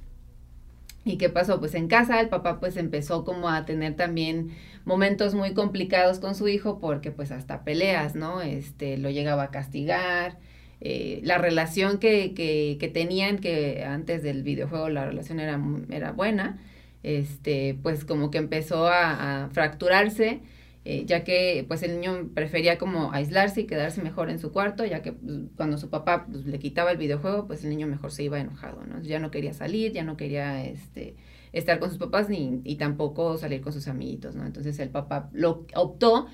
¿Y 1.03 1.17
qué 1.17 1.29
pasó? 1.29 1.59
Pues 1.59 1.73
en 1.75 1.87
casa 1.87 2.19
el 2.19 2.29
papá 2.29 2.59
pues 2.59 2.77
empezó 2.77 3.23
como 3.25 3.49
a 3.49 3.65
tener 3.65 3.95
también 3.95 4.51
momentos 4.85 5.33
muy 5.33 5.53
complicados 5.53 6.19
con 6.19 6.35
su 6.35 6.47
hijo 6.47 6.79
porque 6.79 7.11
pues 7.11 7.31
hasta 7.31 7.63
peleas, 7.63 8.15
¿no? 8.15 8.41
Este, 8.41 8.97
lo 8.97 9.09
llegaba 9.09 9.43
a 9.43 9.51
castigar. 9.51 10.37
Eh, 10.79 11.19
la 11.23 11.37
relación 11.37 11.99
que, 11.99 12.33
que, 12.33 12.77
que, 12.79 12.87
tenían, 12.87 13.37
que 13.39 13.83
antes 13.85 14.23
del 14.23 14.43
videojuego 14.43 14.89
la 14.89 15.05
relación 15.05 15.39
era, 15.39 15.59
era 15.91 16.11
buena, 16.11 16.59
este, 17.03 17.77
pues 17.83 18.03
como 18.05 18.31
que 18.31 18.39
empezó 18.39 18.87
a, 18.87 19.45
a 19.45 19.49
fracturarse 19.49 20.41
eh, 20.83 21.05
ya 21.05 21.23
que 21.23 21.63
pues 21.67 21.83
el 21.83 21.99
niño 21.99 22.31
prefería 22.33 22.79
como 22.79 23.11
aislarse 23.11 23.61
y 23.61 23.67
quedarse 23.67 24.01
mejor 24.01 24.31
en 24.31 24.39
su 24.39 24.51
cuarto, 24.51 24.83
ya 24.83 25.03
que 25.03 25.13
pues, 25.13 25.37
cuando 25.55 25.77
su 25.77 25.89
papá 25.89 26.25
pues, 26.25 26.45
le 26.45 26.57
quitaba 26.57 26.91
el 26.91 26.97
videojuego, 26.97 27.45
pues 27.47 27.63
el 27.63 27.69
niño 27.69 27.85
mejor 27.87 28.11
se 28.11 28.23
iba 28.23 28.39
enojado, 28.39 28.83
¿no? 28.85 28.99
Ya 29.01 29.19
no 29.19 29.29
quería 29.29 29.53
salir, 29.53 29.91
ya 29.91 30.03
no 30.03 30.17
quería 30.17 30.65
este, 30.65 31.15
estar 31.53 31.79
con 31.79 31.89
sus 31.89 31.99
papás 31.99 32.29
ni, 32.29 32.61
y 32.63 32.77
tampoco 32.77 33.37
salir 33.37 33.61
con 33.61 33.73
sus 33.73 33.87
amiguitos, 33.87 34.35
¿no? 34.35 34.45
Entonces 34.45 34.79
el 34.79 34.89
papá 34.89 35.29
lo 35.33 35.65
optó 35.75 36.27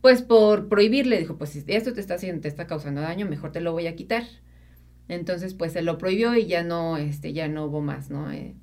pues 0.00 0.22
por 0.22 0.68
prohibirle, 0.68 1.18
dijo, 1.18 1.38
pues 1.38 1.50
si 1.50 1.64
esto 1.66 1.94
te 1.94 2.00
está 2.00 2.14
haciendo, 2.14 2.42
te 2.42 2.48
está 2.48 2.66
causando 2.66 3.00
daño, 3.00 3.26
mejor 3.26 3.52
te 3.52 3.60
lo 3.60 3.72
voy 3.72 3.86
a 3.86 3.96
quitar. 3.96 4.24
Entonces 5.08 5.54
pues 5.54 5.72
se 5.72 5.82
lo 5.82 5.98
prohibió 5.98 6.34
y 6.36 6.46
ya 6.46 6.62
no, 6.62 6.96
este, 6.98 7.32
ya 7.32 7.48
no 7.48 7.64
hubo 7.66 7.80
más, 7.80 8.10
¿no? 8.10 8.30
Eh, 8.30 8.54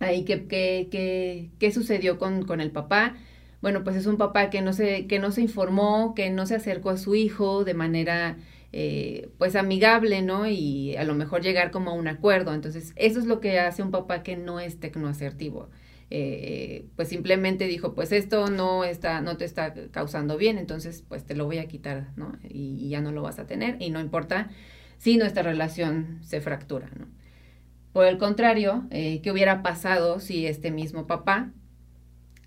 ahí, 0.00 0.24
¿qué, 0.24 0.46
qué, 0.46 0.88
qué, 0.90 1.50
qué 1.58 1.72
sucedió 1.72 2.18
con, 2.18 2.44
con 2.44 2.60
el 2.60 2.70
papá? 2.72 3.16
Bueno, 3.62 3.84
pues 3.84 3.96
es 3.96 4.06
un 4.06 4.16
papá 4.16 4.50
que 4.50 4.62
no 4.62 4.72
se, 4.72 5.06
que 5.06 5.18
no 5.18 5.32
se 5.32 5.42
informó, 5.42 6.14
que 6.14 6.30
no 6.30 6.46
se 6.46 6.54
acercó 6.54 6.90
a 6.90 6.96
su 6.96 7.14
hijo 7.14 7.64
de 7.64 7.74
manera 7.74 8.38
eh, 8.72 9.30
pues 9.38 9.56
amigable, 9.56 10.22
¿no? 10.22 10.46
Y 10.46 10.96
a 10.96 11.04
lo 11.04 11.14
mejor 11.14 11.42
llegar 11.42 11.70
como 11.70 11.90
a 11.90 11.94
un 11.94 12.08
acuerdo. 12.08 12.54
Entonces, 12.54 12.92
eso 12.96 13.18
es 13.18 13.26
lo 13.26 13.40
que 13.40 13.58
hace 13.58 13.82
un 13.82 13.90
papá 13.90 14.22
que 14.22 14.36
no 14.36 14.60
es 14.60 14.78
tecnoasertivo. 14.78 15.68
Eh, 16.12 16.86
pues 16.96 17.08
simplemente 17.08 17.66
dijo, 17.66 17.94
pues 17.94 18.10
esto 18.12 18.48
no 18.48 18.84
está, 18.84 19.20
no 19.20 19.36
te 19.36 19.44
está 19.44 19.72
causando 19.92 20.36
bien, 20.36 20.58
entonces 20.58 21.04
pues 21.08 21.24
te 21.24 21.36
lo 21.36 21.44
voy 21.44 21.58
a 21.58 21.68
quitar, 21.68 22.08
¿no? 22.16 22.36
Y, 22.48 22.88
ya 22.88 23.00
no 23.00 23.12
lo 23.12 23.22
vas 23.22 23.38
a 23.38 23.46
tener, 23.46 23.76
y 23.80 23.90
no 23.90 24.00
importa 24.00 24.50
si 24.98 25.16
nuestra 25.16 25.44
relación 25.44 26.18
se 26.22 26.40
fractura, 26.40 26.90
¿no? 26.98 27.06
Por 27.92 28.06
el 28.06 28.18
contrario, 28.18 28.84
eh, 28.90 29.20
¿qué 29.22 29.30
hubiera 29.30 29.62
pasado 29.62 30.18
si 30.18 30.46
este 30.46 30.72
mismo 30.72 31.06
papá, 31.06 31.52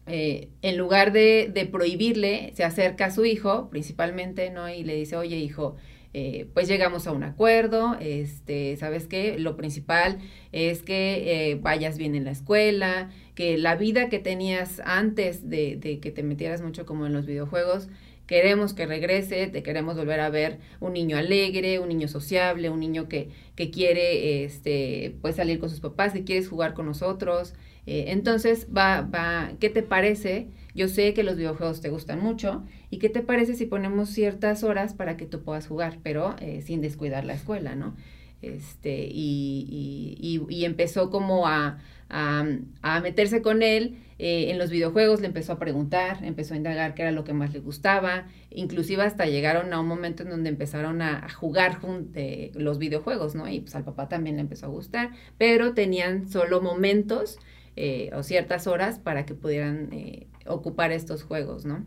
eh, 0.05 0.49
en 0.61 0.77
lugar 0.77 1.13
de, 1.13 1.49
de, 1.53 1.65
prohibirle, 1.65 2.51
se 2.55 2.63
acerca 2.63 3.05
a 3.05 3.11
su 3.11 3.25
hijo, 3.25 3.69
principalmente, 3.69 4.49
¿no? 4.49 4.69
Y 4.69 4.83
le 4.83 4.95
dice, 4.95 5.15
oye, 5.15 5.37
hijo, 5.37 5.77
eh, 6.15 6.47
pues 6.53 6.67
llegamos 6.67 7.07
a 7.07 7.11
un 7.11 7.23
acuerdo, 7.23 7.97
este, 7.99 8.77
¿sabes 8.77 9.07
qué? 9.07 9.39
Lo 9.39 9.57
principal 9.57 10.19
es 10.51 10.83
que 10.83 11.51
eh, 11.51 11.55
vayas 11.55 11.97
bien 11.97 12.13
en 12.13 12.23
la 12.23 12.31
escuela, 12.31 13.09
que 13.33 13.57
la 13.57 13.75
vida 13.75 14.09
que 14.09 14.19
tenías 14.19 14.79
antes 14.85 15.49
de, 15.49 15.75
de, 15.75 15.99
que 15.99 16.11
te 16.11 16.21
metieras 16.21 16.61
mucho 16.61 16.85
como 16.85 17.07
en 17.07 17.13
los 17.13 17.25
videojuegos, 17.25 17.87
queremos 18.27 18.73
que 18.73 18.85
regrese, 18.85 19.47
te 19.47 19.63
queremos 19.63 19.95
volver 19.95 20.19
a 20.19 20.29
ver 20.29 20.59
un 20.79 20.93
niño 20.93 21.17
alegre, 21.17 21.79
un 21.79 21.89
niño 21.89 22.07
sociable, 22.07 22.69
un 22.69 22.79
niño 22.79 23.09
que, 23.09 23.29
que 23.55 23.71
quiere 23.71 24.43
este, 24.43 25.15
pues 25.21 25.37
salir 25.37 25.59
con 25.59 25.71
sus 25.71 25.79
papás, 25.79 26.13
que 26.13 26.23
quieres 26.23 26.47
jugar 26.47 26.75
con 26.75 26.85
nosotros. 26.85 27.55
Eh, 27.85 28.05
entonces, 28.07 28.67
va, 28.75 29.01
va, 29.01 29.51
¿qué 29.59 29.69
te 29.69 29.83
parece? 29.83 30.47
Yo 30.73 30.87
sé 30.87 31.13
que 31.13 31.23
los 31.23 31.37
videojuegos 31.37 31.81
te 31.81 31.89
gustan 31.89 32.21
mucho. 32.21 32.63
¿Y 32.89 32.97
qué 32.97 33.09
te 33.09 33.21
parece 33.21 33.55
si 33.55 33.65
ponemos 33.65 34.09
ciertas 34.09 34.63
horas 34.63 34.93
para 34.93 35.17
que 35.17 35.25
tú 35.25 35.43
puedas 35.43 35.67
jugar, 35.67 35.99
pero 36.03 36.35
eh, 36.39 36.61
sin 36.61 36.81
descuidar 36.81 37.25
la 37.25 37.33
escuela, 37.33 37.75
¿no? 37.75 37.95
Este, 38.41 39.07
y, 39.09 40.17
y, 40.19 40.41
y, 40.49 40.65
empezó 40.65 41.09
como 41.09 41.47
a, 41.47 41.79
a, 42.09 42.45
a 42.81 42.99
meterse 42.99 43.41
con 43.41 43.63
él 43.63 43.97
eh, 44.19 44.51
en 44.51 44.57
los 44.57 44.69
videojuegos, 44.69 45.21
le 45.21 45.27
empezó 45.27 45.53
a 45.53 45.59
preguntar, 45.59 46.23
empezó 46.23 46.53
a 46.53 46.57
indagar 46.57 46.93
qué 46.93 47.01
era 47.01 47.11
lo 47.11 47.23
que 47.23 47.33
más 47.33 47.53
le 47.53 47.59
gustaba, 47.59 48.27
inclusive 48.51 49.01
hasta 49.03 49.25
llegaron 49.25 49.73
a 49.73 49.79
un 49.79 49.87
momento 49.87 50.23
en 50.23 50.29
donde 50.29 50.49
empezaron 50.49 51.01
a, 51.01 51.27
jugar 51.29 51.79
eh, 52.15 52.51
los 52.55 52.79
videojuegos, 52.79 53.33
¿no? 53.33 53.49
Y 53.49 53.61
pues 53.61 53.75
al 53.75 53.83
papá 53.83 54.09
también 54.09 54.35
le 54.35 54.41
empezó 54.41 54.67
a 54.67 54.69
gustar, 54.69 55.11
pero 55.37 55.73
tenían 55.73 56.29
solo 56.29 56.61
momentos 56.61 57.39
eh, 57.75 58.11
o 58.15 58.23
ciertas 58.23 58.67
horas 58.67 58.99
para 58.99 59.25
que 59.25 59.33
pudieran 59.33 59.89
eh, 59.91 60.27
ocupar 60.45 60.91
estos 60.91 61.23
juegos, 61.23 61.65
¿no? 61.65 61.83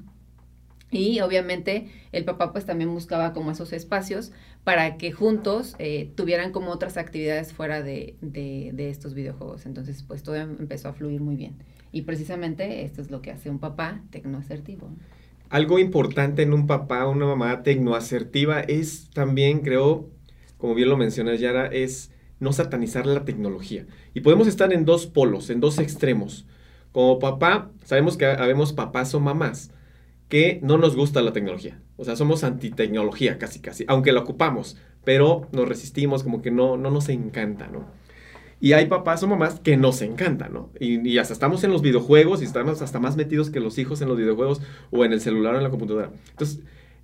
Y 0.90 1.20
obviamente 1.20 1.88
el 2.12 2.24
papá 2.24 2.52
pues 2.52 2.64
también 2.64 2.92
buscaba 2.92 3.32
como 3.32 3.50
esos 3.50 3.72
espacios 3.72 4.32
para 4.62 4.96
que 4.98 5.12
juntos 5.12 5.74
eh, 5.78 6.12
tuvieran 6.14 6.52
como 6.52 6.70
otras 6.70 6.96
actividades 6.96 7.52
fuera 7.52 7.82
de, 7.82 8.16
de, 8.20 8.90
estos 8.90 9.14
videojuegos. 9.14 9.66
Entonces 9.66 10.02
pues 10.04 10.22
todo 10.22 10.36
empezó 10.36 10.88
a 10.88 10.92
fluir 10.92 11.20
muy 11.20 11.36
bien. 11.36 11.56
Y 11.92 12.02
precisamente 12.02 12.84
esto 12.84 13.00
es 13.00 13.10
lo 13.10 13.20
que 13.20 13.30
hace 13.30 13.50
un 13.50 13.58
papá 13.58 14.02
tecnoasertivo. 14.10 14.90
Algo 15.50 15.78
importante 15.78 16.42
en 16.42 16.52
un 16.52 16.66
papá 16.66 17.06
una 17.06 17.26
mamá 17.26 17.62
tecnoasertiva 17.62 18.60
es 18.60 19.10
también, 19.10 19.60
creo, 19.60 20.08
como 20.56 20.74
bien 20.74 20.88
lo 20.88 20.96
mencionas 20.96 21.40
Yara, 21.40 21.66
es 21.66 22.10
no 22.38 22.52
satanizar 22.52 23.06
la 23.06 23.24
tecnología. 23.24 23.86
Y 24.14 24.20
podemos 24.20 24.46
estar 24.46 24.72
en 24.72 24.84
dos 24.84 25.06
polos, 25.06 25.50
en 25.50 25.60
dos 25.60 25.78
extremos. 25.78 26.46
Como 26.92 27.18
papá, 27.18 27.70
sabemos 27.84 28.16
que 28.16 28.26
habemos 28.26 28.72
papás 28.72 29.14
o 29.14 29.20
mamás 29.20 29.70
que 30.28 30.60
no 30.62 30.76
nos 30.78 30.96
gusta 30.96 31.22
la 31.22 31.32
tecnología. 31.32 31.80
O 31.96 32.04
sea, 32.04 32.16
somos 32.16 32.44
antitecnología 32.44 33.38
casi 33.38 33.60
casi, 33.60 33.84
aunque 33.88 34.12
la 34.12 34.20
ocupamos, 34.20 34.76
pero 35.04 35.48
nos 35.52 35.68
resistimos, 35.68 36.22
como 36.22 36.42
que 36.42 36.50
no, 36.50 36.76
no 36.76 36.90
nos 36.90 37.08
encanta, 37.08 37.68
¿no? 37.68 37.86
Y 38.58 38.72
hay 38.72 38.86
papás 38.86 39.22
o 39.22 39.28
mamás 39.28 39.60
que 39.60 39.76
nos 39.76 40.00
encanta, 40.00 40.48
¿no? 40.48 40.70
Y, 40.80 41.06
y, 41.06 41.18
hasta 41.18 41.34
estamos 41.34 41.62
en 41.62 41.70
los 41.70 41.82
videojuegos 41.82 42.40
y 42.40 42.46
estamos 42.46 42.80
hasta 42.80 42.98
más 42.98 43.16
metidos 43.16 43.50
que 43.50 43.60
los 43.60 43.78
hijos 43.78 44.00
en 44.00 44.08
los 44.08 44.16
videojuegos 44.16 44.62
o 44.90 45.04
en 45.04 45.12
el 45.12 45.20
celular 45.20 45.54
o 45.54 45.58
en 45.58 45.64
la 45.64 45.70
computadora. 45.70 46.10
Entonces, 46.30 46.60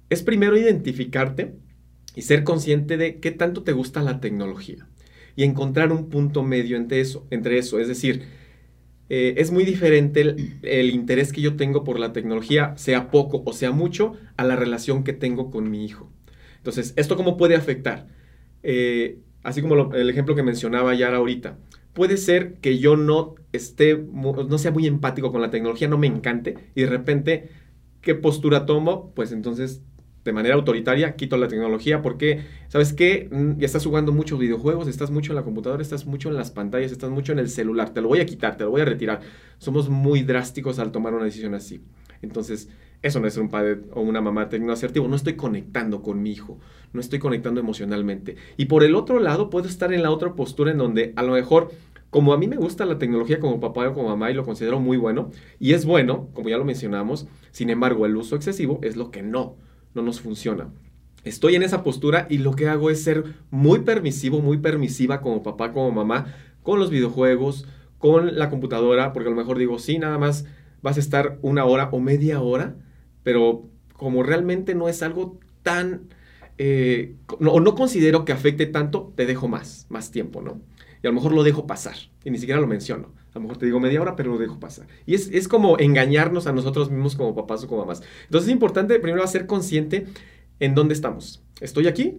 es 0.08 0.22
primero 0.22 0.56
identificarte 0.56 1.54
y 2.14 2.22
ser 2.22 2.42
consciente 2.42 2.96
de 2.96 3.20
qué 3.20 3.30
tanto 3.30 3.62
te 3.62 3.72
gusta 3.72 4.02
la 4.02 4.20
tecnología 4.20 4.88
y 5.36 5.44
encontrar 5.44 5.92
un 5.92 6.08
punto 6.08 6.42
medio 6.42 6.76
entre 6.76 7.00
eso. 7.00 7.26
Entre 7.30 7.58
eso. 7.58 7.78
Es 7.78 7.88
decir, 7.88 8.22
eh, 9.08 9.34
es 9.36 9.50
muy 9.50 9.64
diferente 9.64 10.20
el, 10.20 10.58
el, 10.62 10.90
interés 10.90 11.32
que 11.32 11.40
yo 11.40 11.56
tengo 11.56 11.84
por 11.84 11.98
la 11.98 12.12
tecnología, 12.12 12.74
sea 12.76 13.10
poco 13.10 13.42
o 13.44 13.52
sea 13.52 13.72
mucho, 13.72 14.14
a 14.36 14.44
la 14.44 14.56
relación 14.56 15.04
que 15.04 15.12
tengo 15.12 15.50
con 15.50 15.70
mi 15.70 15.84
hijo. 15.84 16.10
Entonces, 16.58 16.94
¿esto 16.96 17.16
cómo 17.16 17.36
puede 17.36 17.56
afectar? 17.56 18.06
Eh, 18.62 19.18
así 19.42 19.60
como 19.60 19.92
el 19.92 20.10
ejemplo 20.10 20.34
que 20.34 20.42
mencionaba 20.42 20.94
Yara 20.94 21.16
ahorita. 21.16 21.58
Puede 21.92 22.16
ser 22.16 22.54
que 22.54 22.78
yo 22.78 22.96
no 22.96 23.34
esté, 23.52 23.96
no 23.98 24.58
sea 24.58 24.70
muy 24.70 24.86
empático 24.86 25.30
con 25.30 25.42
la 25.42 25.50
tecnología, 25.50 25.88
no 25.88 25.98
me 25.98 26.06
encante, 26.06 26.54
y 26.74 26.82
de 26.82 26.86
repente, 26.86 27.50
¿qué 28.00 28.14
postura 28.14 28.64
tomo? 28.64 29.12
Pues 29.14 29.32
entonces 29.32 29.82
de 30.24 30.32
manera 30.32 30.54
autoritaria, 30.54 31.16
quito 31.16 31.36
la 31.36 31.48
tecnología 31.48 32.02
porque, 32.02 32.44
¿sabes 32.68 32.92
qué? 32.92 33.28
Mm, 33.30 33.62
estás 33.62 33.84
jugando 33.84 34.12
muchos 34.12 34.38
videojuegos, 34.38 34.88
estás 34.88 35.10
mucho 35.10 35.32
en 35.32 35.36
la 35.36 35.42
computadora, 35.42 35.82
estás 35.82 36.06
mucho 36.06 36.28
en 36.28 36.36
las 36.36 36.50
pantallas, 36.50 36.92
estás 36.92 37.10
mucho 37.10 37.32
en 37.32 37.38
el 37.38 37.48
celular, 37.48 37.90
te 37.90 38.00
lo 38.00 38.08
voy 38.08 38.20
a 38.20 38.26
quitar, 38.26 38.56
te 38.56 38.64
lo 38.64 38.70
voy 38.70 38.82
a 38.82 38.84
retirar. 38.84 39.20
Somos 39.58 39.88
muy 39.88 40.22
drásticos 40.22 40.78
al 40.78 40.92
tomar 40.92 41.14
una 41.14 41.24
decisión 41.24 41.54
así. 41.54 41.82
Entonces, 42.22 42.68
eso 43.02 43.18
no 43.18 43.26
es 43.26 43.36
un 43.36 43.48
padre 43.48 43.80
o 43.92 44.00
una 44.00 44.20
mamá 44.20 44.48
tecnoasertivo, 44.48 45.08
no 45.08 45.16
estoy 45.16 45.34
conectando 45.34 46.02
con 46.02 46.22
mi 46.22 46.30
hijo, 46.30 46.60
no 46.92 47.00
estoy 47.00 47.18
conectando 47.18 47.60
emocionalmente. 47.60 48.36
Y 48.56 48.66
por 48.66 48.84
el 48.84 48.94
otro 48.94 49.18
lado, 49.18 49.50
puedo 49.50 49.66
estar 49.66 49.92
en 49.92 50.04
la 50.04 50.12
otra 50.12 50.34
postura 50.34 50.70
en 50.70 50.78
donde 50.78 51.12
a 51.16 51.24
lo 51.24 51.32
mejor 51.32 51.72
como 52.10 52.34
a 52.34 52.38
mí 52.38 52.46
me 52.46 52.56
gusta 52.56 52.84
la 52.84 52.98
tecnología 52.98 53.40
como 53.40 53.58
papá 53.58 53.88
o 53.88 53.94
como 53.94 54.10
mamá 54.10 54.30
y 54.30 54.34
lo 54.34 54.44
considero 54.44 54.78
muy 54.78 54.98
bueno, 54.98 55.30
y 55.58 55.72
es 55.72 55.86
bueno, 55.86 56.28
como 56.34 56.50
ya 56.50 56.58
lo 56.58 56.64
mencionamos, 56.64 57.26
sin 57.52 57.70
embargo, 57.70 58.04
el 58.04 58.14
uso 58.16 58.36
excesivo 58.36 58.78
es 58.82 58.96
lo 58.96 59.10
que 59.10 59.22
no 59.22 59.56
no 59.94 60.02
nos 60.02 60.20
funciona. 60.20 60.70
Estoy 61.24 61.54
en 61.54 61.62
esa 61.62 61.84
postura 61.84 62.26
y 62.28 62.38
lo 62.38 62.52
que 62.56 62.68
hago 62.68 62.90
es 62.90 63.04
ser 63.04 63.24
muy 63.50 63.80
permisivo, 63.80 64.40
muy 64.40 64.58
permisiva 64.58 65.20
como 65.20 65.42
papá, 65.42 65.72
como 65.72 65.92
mamá, 65.92 66.34
con 66.62 66.78
los 66.78 66.90
videojuegos, 66.90 67.66
con 67.98 68.36
la 68.36 68.50
computadora, 68.50 69.12
porque 69.12 69.28
a 69.28 69.30
lo 69.30 69.36
mejor 69.36 69.58
digo, 69.58 69.78
sí, 69.78 69.98
nada 69.98 70.18
más 70.18 70.46
vas 70.82 70.96
a 70.96 71.00
estar 71.00 71.38
una 71.42 71.64
hora 71.64 71.88
o 71.92 72.00
media 72.00 72.40
hora, 72.40 72.74
pero 73.22 73.68
como 73.92 74.22
realmente 74.22 74.74
no 74.74 74.88
es 74.88 75.02
algo 75.02 75.38
tan... 75.62 76.08
Eh, 76.58 77.14
no, 77.38 77.52
o 77.52 77.60
no 77.60 77.74
considero 77.74 78.24
que 78.24 78.32
afecte 78.32 78.66
tanto, 78.66 79.12
te 79.16 79.26
dejo 79.26 79.48
más, 79.48 79.86
más 79.88 80.10
tiempo, 80.10 80.42
¿no? 80.42 80.60
Y 81.02 81.06
a 81.06 81.10
lo 81.10 81.14
mejor 81.14 81.32
lo 81.32 81.44
dejo 81.44 81.66
pasar 81.66 81.94
y 82.24 82.30
ni 82.30 82.38
siquiera 82.38 82.60
lo 82.60 82.66
menciono. 82.66 83.12
A 83.34 83.38
lo 83.38 83.42
mejor 83.42 83.56
te 83.56 83.66
digo 83.66 83.80
media 83.80 84.00
hora, 84.00 84.14
pero 84.14 84.32
lo 84.32 84.38
dejo 84.38 84.60
pasar. 84.60 84.86
Y 85.06 85.14
es, 85.14 85.28
es 85.32 85.48
como 85.48 85.78
engañarnos 85.78 86.46
a 86.46 86.52
nosotros 86.52 86.90
mismos 86.90 87.16
como 87.16 87.34
papás 87.34 87.64
o 87.64 87.68
como 87.68 87.82
mamás. 87.82 88.02
Entonces 88.24 88.48
es 88.48 88.52
importante 88.52 88.98
primero 89.00 89.26
ser 89.26 89.46
consciente 89.46 90.06
en 90.60 90.74
dónde 90.74 90.94
estamos. 90.94 91.42
¿Estoy 91.60 91.86
aquí? 91.86 92.18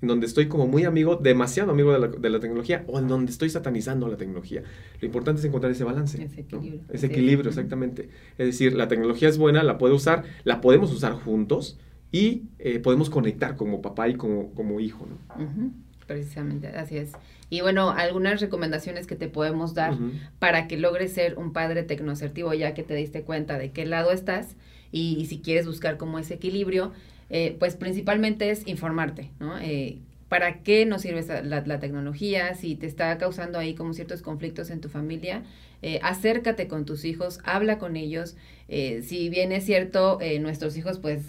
En 0.00 0.08
donde 0.08 0.26
estoy 0.26 0.48
como 0.48 0.66
muy 0.66 0.84
amigo, 0.84 1.16
demasiado 1.16 1.72
amigo 1.72 1.92
de 1.92 1.98
la, 1.98 2.08
de 2.08 2.30
la, 2.30 2.40
tecnología, 2.40 2.84
o 2.86 2.98
en 2.98 3.08
donde 3.08 3.32
estoy 3.32 3.50
satanizando 3.50 4.08
la 4.08 4.16
tecnología. 4.16 4.62
Lo 5.00 5.06
importante 5.06 5.40
es 5.40 5.44
encontrar 5.44 5.72
ese 5.72 5.84
balance. 5.84 6.22
Ese 6.22 6.40
equilibrio. 6.40 6.82
¿no? 6.88 6.94
Ese 6.94 7.06
equilibrio, 7.06 7.48
exactamente. 7.50 8.08
Es 8.38 8.46
decir, 8.46 8.74
la 8.74 8.88
tecnología 8.88 9.28
es 9.28 9.38
buena, 9.38 9.62
la 9.62 9.78
puedo 9.78 9.94
usar, 9.94 10.24
la 10.44 10.60
podemos 10.60 10.92
usar 10.92 11.12
juntos 11.12 11.78
y 12.12 12.44
eh, 12.58 12.78
podemos 12.78 13.10
conectar 13.10 13.56
como 13.56 13.80
papá 13.82 14.08
y 14.08 14.14
como, 14.14 14.52
como 14.54 14.80
hijo. 14.80 15.06
¿no? 15.06 15.42
Uh 15.42 15.48
-huh. 15.48 15.70
Precisamente, 16.06 16.68
así 16.68 16.98
es. 16.98 17.12
Y 17.48 17.60
bueno, 17.60 17.90
algunas 17.90 18.40
recomendaciones 18.40 19.06
que 19.06 19.16
te 19.16 19.28
podemos 19.28 19.74
dar 19.74 19.92
uh 19.92 19.96
-huh. 19.96 20.12
para 20.38 20.68
que 20.68 20.76
logres 20.76 21.12
ser 21.12 21.38
un 21.38 21.52
padre 21.52 21.82
tecnoasertivo, 21.82 22.52
ya 22.54 22.74
que 22.74 22.82
te 22.82 22.94
diste 22.94 23.22
cuenta 23.22 23.58
de 23.58 23.70
qué 23.70 23.86
lado 23.86 24.10
estás 24.10 24.56
y, 24.90 25.16
y 25.18 25.26
si 25.26 25.38
quieres 25.40 25.66
buscar 25.66 25.96
como 25.96 26.18
ese 26.18 26.34
equilibrio, 26.34 26.92
eh, 27.30 27.56
pues 27.58 27.76
principalmente 27.76 28.50
es 28.50 28.66
informarte, 28.66 29.30
¿no? 29.38 29.58
Eh, 29.58 29.98
¿Para 30.28 30.62
qué 30.62 30.86
nos 30.86 31.02
sirve 31.02 31.22
la, 31.44 31.60
la, 31.60 31.78
tecnología? 31.78 32.54
Si 32.54 32.74
te 32.74 32.86
está 32.86 33.18
causando 33.18 33.58
ahí 33.58 33.74
como 33.74 33.92
ciertos 33.92 34.22
conflictos 34.22 34.70
en 34.70 34.80
tu 34.80 34.88
familia, 34.88 35.42
eh, 35.82 35.98
acércate 36.02 36.68
con 36.68 36.86
tus 36.86 37.04
hijos, 37.04 37.40
habla 37.44 37.78
con 37.78 37.96
ellos. 37.96 38.36
Eh, 38.68 39.02
si 39.02 39.28
bien 39.28 39.52
es 39.52 39.66
cierto, 39.66 40.18
eh, 40.22 40.38
nuestros 40.38 40.76
hijos 40.76 40.98
pues 40.98 41.24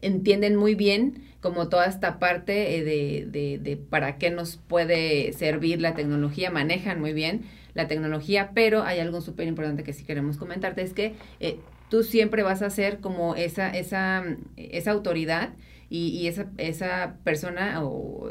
entienden 0.00 0.56
muy 0.56 0.74
bien 0.74 1.27
como 1.40 1.68
toda 1.68 1.86
esta 1.86 2.18
parte 2.18 2.52
de, 2.52 3.26
de, 3.30 3.58
de, 3.58 3.76
para 3.76 4.18
qué 4.18 4.30
nos 4.30 4.56
puede 4.56 5.32
servir 5.32 5.80
la 5.80 5.94
tecnología, 5.94 6.50
manejan 6.50 7.00
muy 7.00 7.12
bien 7.12 7.42
la 7.74 7.86
tecnología, 7.86 8.50
pero 8.54 8.82
hay 8.82 8.98
algo 8.98 9.20
súper 9.20 9.46
importante 9.46 9.84
que 9.84 9.92
sí 9.92 10.04
queremos 10.04 10.36
comentarte, 10.36 10.82
es 10.82 10.92
que 10.92 11.14
eh, 11.38 11.60
tú 11.90 12.02
siempre 12.02 12.42
vas 12.42 12.62
a 12.62 12.70
ser 12.70 12.98
como 13.00 13.36
esa, 13.36 13.70
esa, 13.70 14.24
esa 14.56 14.90
autoridad 14.90 15.54
y, 15.88 16.08
y 16.08 16.26
esa, 16.26 16.50
esa 16.58 17.18
persona 17.22 17.84
o 17.84 18.30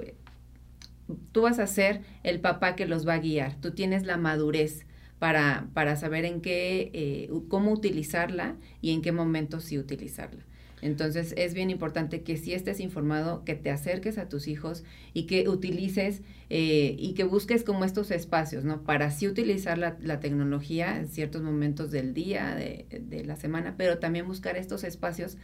tú 1.32 1.42
vas 1.44 1.60
a 1.60 1.68
ser 1.68 2.02
el 2.24 2.40
papá 2.40 2.76
que 2.76 2.86
los 2.86 3.08
va 3.08 3.14
a 3.14 3.20
guiar, 3.20 3.56
tú 3.62 3.72
tienes 3.72 4.06
la 4.06 4.18
madurez 4.18 4.86
para, 5.20 5.68
para 5.74 5.96
saber 5.96 6.26
en 6.26 6.42
qué, 6.42 6.92
eh, 6.94 7.30
cómo 7.50 7.72
utilizarla 7.72 8.56
y 8.82 8.92
en 8.92 9.02
qué 9.02 9.12
momento 9.12 9.60
sí 9.60 9.78
utilizarla. 9.78 10.44
Entonces 10.82 11.34
es 11.38 11.54
bien 11.54 11.70
importante 11.70 12.22
que 12.22 12.38
si 12.38 12.54
estés 12.54 12.80
informado, 12.80 13.44
que 13.44 13.56
te 13.56 13.72
acerques 13.72 14.18
a 14.18 14.30
tus 14.30 14.48
hijos 14.48 14.84
y 15.14 15.26
que 15.26 15.50
utilices 15.50 16.22
eh, 16.50 16.96
y 17.00 17.14
que 17.14 17.24
busques 17.24 17.64
como 17.64 17.84
estos 17.84 18.12
espacios, 18.12 18.64
¿no? 18.64 18.84
Para 18.84 19.10
sí 19.10 19.28
utilizar 19.28 19.78
la, 19.78 19.98
la 20.02 20.20
tecnología 20.20 20.98
en 20.98 21.08
ciertos 21.08 21.42
momentos 21.42 21.90
del 21.90 22.14
día, 22.14 22.54
de, 22.54 22.86
de, 23.02 23.26
la 23.26 23.36
semana, 23.36 23.74
pero 23.76 23.98
también 23.98 24.28
buscar 24.28 24.56
estos 24.56 24.84
espacios 24.84 25.38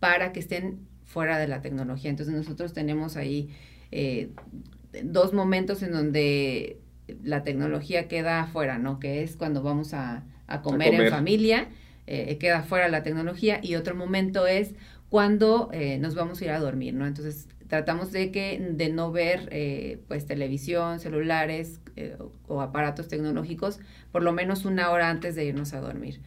para 0.00 0.32
que 0.32 0.40
estén 0.40 0.80
fuera 1.04 1.38
de 1.38 1.46
la 1.46 1.60
tecnología. 1.60 2.10
Entonces 2.10 2.34
nosotros 2.34 2.72
tenemos 2.72 3.16
ahí 3.16 3.50
eh, 3.92 4.30
dos 5.04 5.32
momentos 5.32 5.82
en 5.82 5.92
donde 5.92 6.78
la 7.22 7.42
tecnología 7.42 8.08
queda 8.08 8.40
afuera, 8.40 8.78
¿no? 8.78 8.98
Que 8.98 9.22
es 9.22 9.36
cuando 9.36 9.62
vamos 9.62 9.94
a, 9.94 10.24
comer, 10.62 10.94
en 10.94 11.10
familia, 11.10 11.68
eh, 12.10 12.38
queda 12.38 12.62
fuera 12.62 12.88
la 12.88 13.02
tecnología 13.02 13.60
y 13.62 13.76
otro 13.76 13.94
momento 13.94 14.46
es 14.46 14.74
cuando 15.08 15.70
eh, 15.72 15.98
nos 15.98 16.14
vamos 16.14 16.40
a 16.40 16.44
ir 16.44 16.50
a 16.50 16.60
dormir, 16.60 16.94
¿no? 16.94 17.06
Entonces 17.06 17.48
tratamos 17.68 18.12
de 18.12 18.30
que 18.32 18.58
de 18.72 18.88
no 18.90 19.12
ver 19.12 19.48
eh, 19.52 20.00
pues 20.08 20.26
televisión, 20.26 21.00
celulares 21.00 21.80
o 22.48 22.62
aparatos 22.62 23.08
tecnológicos 23.08 23.78
por 24.10 24.22
lo 24.22 24.32
menos 24.32 24.64
una 24.64 24.90
hora 24.90 25.10
antes 25.10 25.34
de 25.34 25.44
irnos 25.44 25.74
a 25.74 25.80
dormir. 25.80 26.20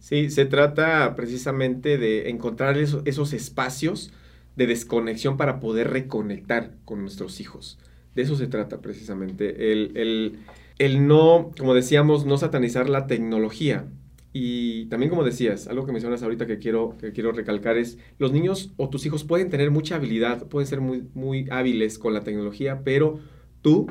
Sí, 0.00 0.30
se 0.30 0.46
trata 0.46 1.14
precisamente 1.14 1.98
de 1.98 2.30
encontrar 2.30 2.78
esos 2.78 3.32
espacios 3.32 4.12
de 4.56 4.66
desconexión 4.66 5.36
para 5.36 5.60
poder 5.60 5.90
reconectar 5.90 6.72
con 6.84 7.02
nuestros 7.02 7.40
hijos. 7.40 7.78
De 8.14 8.22
eso 8.22 8.36
se 8.36 8.46
trata 8.46 8.80
precisamente. 8.80 9.72
El, 9.72 10.38
el, 10.78 11.06
no, 11.06 11.52
como 11.56 11.74
decíamos, 11.74 12.26
no 12.26 12.36
satanizar 12.36 12.88
la 12.88 13.06
tecnología. 13.06 13.86
Y 14.32 14.86
también 14.86 15.10
como 15.10 15.24
decías, 15.24 15.68
algo 15.68 15.84
que 15.84 15.92
mencionas 15.92 16.22
ahorita 16.22 16.46
que 16.46 16.58
quiero, 16.58 16.96
que 16.98 17.12
quiero 17.12 17.32
recalcar 17.32 17.76
es, 17.76 17.98
los 18.18 18.32
niños 18.32 18.72
o 18.78 18.88
tus 18.88 19.04
hijos 19.04 19.24
pueden 19.24 19.50
tener 19.50 19.70
mucha 19.70 19.96
habilidad, 19.96 20.46
pueden 20.46 20.66
ser 20.66 20.80
muy, 20.80 21.04
muy 21.14 21.46
hábiles 21.50 21.98
con 21.98 22.14
la 22.14 22.22
tecnología, 22.24 22.80
pero 22.82 23.20
tú 23.60 23.88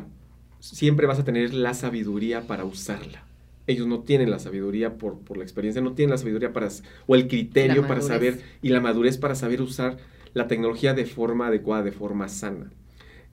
siempre 0.59 1.05
vas 1.05 1.19
a 1.19 1.23
tener 1.23 1.53
la 1.53 1.73
sabiduría 1.73 2.47
para 2.47 2.65
usarla. 2.65 3.25
Ellos 3.67 3.85
no 3.85 4.01
tienen 4.01 4.31
la 4.31 4.39
sabiduría 4.39 4.97
por, 4.97 5.19
por 5.19 5.37
la 5.37 5.43
experiencia, 5.43 5.81
no 5.81 5.93
tienen 5.93 6.11
la 6.11 6.17
sabiduría 6.17 6.51
para, 6.53 6.69
o 7.05 7.15
el 7.15 7.27
criterio 7.27 7.87
para 7.87 8.01
saber, 8.01 8.41
y 8.63 8.69
la 8.69 8.81
madurez 8.81 9.17
para 9.17 9.35
saber 9.35 9.61
usar 9.61 9.97
la 10.33 10.47
tecnología 10.47 10.93
de 10.93 11.05
forma 11.05 11.47
adecuada, 11.47 11.83
de 11.83 11.91
forma 11.91 12.27
sana. 12.29 12.71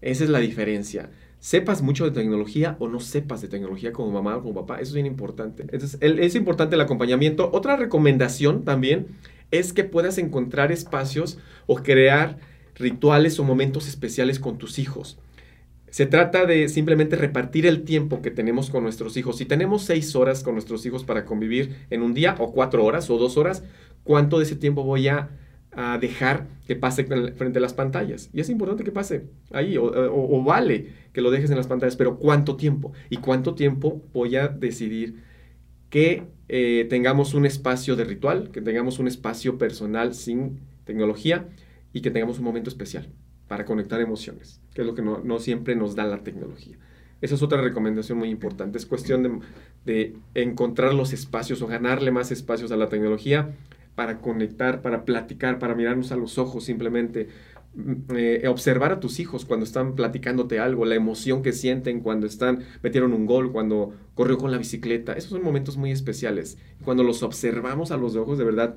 Esa 0.01 0.25
es 0.25 0.31
la 0.31 0.41
diferencia. 0.41 1.11
Sepas 1.41 1.83
mucho 1.83 2.05
de 2.05 2.11
tecnología 2.11 2.77
o 2.81 2.89
no 2.89 2.99
sepas 2.99 3.41
de 3.41 3.49
tecnología 3.49 3.93
como 3.93 4.11
mamá 4.11 4.37
o 4.37 4.43
como 4.43 4.55
papá, 4.55 4.77
eso 4.77 4.91
es 4.91 4.95
bien 4.95 5.07
importante. 5.07 5.63
Entonces, 5.71 5.99
es 6.01 6.35
importante 6.35 6.75
el 6.75 6.81
acompañamiento. 6.81 7.51
Otra 7.53 7.77
recomendación 7.77 8.65
también 8.65 9.07
es 9.51 9.73
que 9.73 9.85
puedas 9.85 10.19
encontrar 10.19 10.73
espacios 10.73 11.39
o 11.67 11.77
crear 11.77 12.39
rituales 12.75 13.39
o 13.39 13.45
momentos 13.45 13.89
especiales 13.89 14.41
con 14.41 14.59
tus 14.59 14.79
hijos. 14.79 15.19
Se 15.91 16.07
trata 16.07 16.45
de 16.45 16.69
simplemente 16.69 17.17
repartir 17.17 17.67
el 17.67 17.83
tiempo 17.83 18.21
que 18.21 18.31
tenemos 18.31 18.69
con 18.69 18.83
nuestros 18.83 19.17
hijos. 19.17 19.39
Si 19.39 19.47
tenemos 19.47 19.85
seis 19.85 20.15
horas 20.17 20.43
con 20.43 20.55
nuestros 20.55 20.85
hijos 20.85 21.05
para 21.05 21.25
convivir 21.25 21.77
en 21.91 22.03
un 22.03 22.15
día, 22.15 22.37
o 22.39 22.53
cuatro 22.53 22.85
horas, 22.85 23.09
o 23.11 23.17
dos 23.17 23.37
horas, 23.39 23.65
¿cuánto 24.05 24.39
de 24.39 24.45
ese 24.45 24.57
tiempo 24.57 24.83
voy 24.83 25.09
a 25.09 25.31
a 25.81 25.97
dejar 25.97 26.49
que 26.67 26.75
pase 26.75 27.05
frente 27.05 27.59
a 27.61 27.63
las 27.63 27.73
pantallas. 27.73 28.31
Y 28.33 28.41
es 28.41 28.51
importante 28.51 28.83
que 28.83 28.91
pase 28.91 29.27
ahí, 29.53 29.77
o, 29.79 30.43
vale 30.43 30.89
que 31.13 31.21
lo 31.21 31.31
dejes 31.31 31.51
en 31.51 31.57
las 31.57 31.69
pantallas, 31.69 31.95
pero 31.95 32.19
¿cuánto 32.19 32.57
tiempo? 32.57 32.93
¿Y 33.11 33.19
cuánto 33.19 33.55
tiempo 33.55 34.03
voy 34.13 34.35
a 34.35 34.49
decidir 34.49 35.23
que 35.89 36.25
eh, 36.49 36.89
tengamos 36.91 37.33
un 37.33 37.47
espacio 37.47 37.95
de 37.95 38.03
ritual, 38.03 38.51
que 38.51 38.61
tengamos 38.61 38.99
un 38.99 39.07
espacio 39.07 39.57
personal 39.57 40.15
sin 40.15 40.59
tecnología 40.85 41.47
y 41.93 42.01
que 42.01 42.11
tengamos 42.11 42.41
un 42.41 42.45
momento 42.45 42.71
especial 42.71 43.09
para 43.47 43.65
conectar 43.65 44.01
emociones, 44.01 44.61
que 44.75 44.81
es 44.81 44.87
lo 44.87 44.97
que 44.97 45.03
no, 45.03 45.39
siempre 45.39 45.77
nos 45.77 45.95
da 45.95 46.07
la 46.07 46.25
tecnología. 46.25 46.77
Esa 47.21 47.37
es 47.37 47.43
otra 47.43 47.63
recomendación 47.63 48.19
muy 48.19 48.31
importante. 48.31 48.79
Es 48.79 48.87
cuestión 48.87 49.43
de 49.85 50.17
encontrar 50.35 50.93
los 50.93 51.13
espacios 51.13 51.63
o 51.63 51.69
ganarle 51.69 52.11
más 52.11 52.33
espacios 52.33 52.73
a 52.73 52.77
la 52.77 52.89
tecnología 52.89 53.55
para 53.99 54.21
conectar, 54.21 54.81
para 54.81 55.05
platicar, 55.05 55.59
para 55.59 55.75
mirarnos 55.75 56.13
a 56.13 56.17
los 56.17 56.39
ojos 56.39 56.63
simplemente. 56.63 57.27
Mm, 57.75 58.15
eh, 58.17 58.47
observar 58.47 58.93
a 58.93 59.01
tus 59.01 59.19
hijos 59.19 59.45
cuando 59.45 59.65
están 59.65 59.97
platicándote 59.97 60.61
algo, 60.61 60.85
la 60.85 60.95
emoción 60.95 61.43
que 61.43 61.53
sienten 61.53 61.99
cuando 61.99 62.29
están, 62.29 62.61
metieron 62.81 63.13
un 63.13 63.27
gol, 63.27 63.51
cuando 63.51 63.93
corrió 64.15 64.39
con 64.39 64.53
la 64.53 64.59
bicicleta. 64.59 65.15
Esos 65.15 65.31
son 65.31 65.43
momentos 65.43 65.77
muy 65.77 65.91
especiales. 65.91 66.59
Cuando 66.85 67.03
los 67.03 67.25
observamos 67.25 67.91
a 67.91 67.97
los 67.97 68.15
ojos, 68.15 68.39
de 68.39 68.45
verdad, 68.45 68.77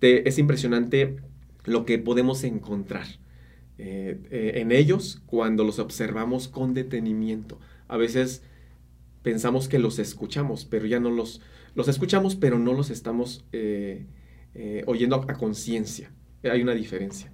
te, 0.00 0.28
es 0.28 0.38
impresionante 0.40 1.18
lo 1.64 1.84
que 1.84 2.00
podemos 2.00 2.42
encontrar 2.42 3.06
eh, 3.78 4.18
eh, 4.32 4.54
en 4.56 4.72
ellos 4.72 5.22
cuando 5.26 5.62
los 5.62 5.78
observamos 5.78 6.48
con 6.48 6.74
detenimiento. 6.74 7.60
A 7.86 7.96
veces 7.96 8.42
pensamos 9.22 9.68
que 9.68 9.78
los 9.78 10.00
escuchamos, 10.00 10.64
pero 10.64 10.86
ya 10.86 10.98
no 10.98 11.10
los, 11.12 11.40
los 11.76 11.86
escuchamos, 11.86 12.34
pero 12.34 12.58
no 12.58 12.72
los 12.72 12.90
estamos 12.90 13.44
oyendo 14.86 15.16
a, 15.16 15.34
conciencia. 15.34 16.10
Hay 16.42 16.62
una 16.62 16.74
diferencia. 16.74 17.32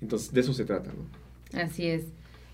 Entonces, 0.00 0.32
de 0.32 0.40
eso 0.40 0.52
se 0.52 0.64
trata, 0.64 0.92
¿no? 0.92 1.60
Así 1.60 1.86
es. 1.86 2.04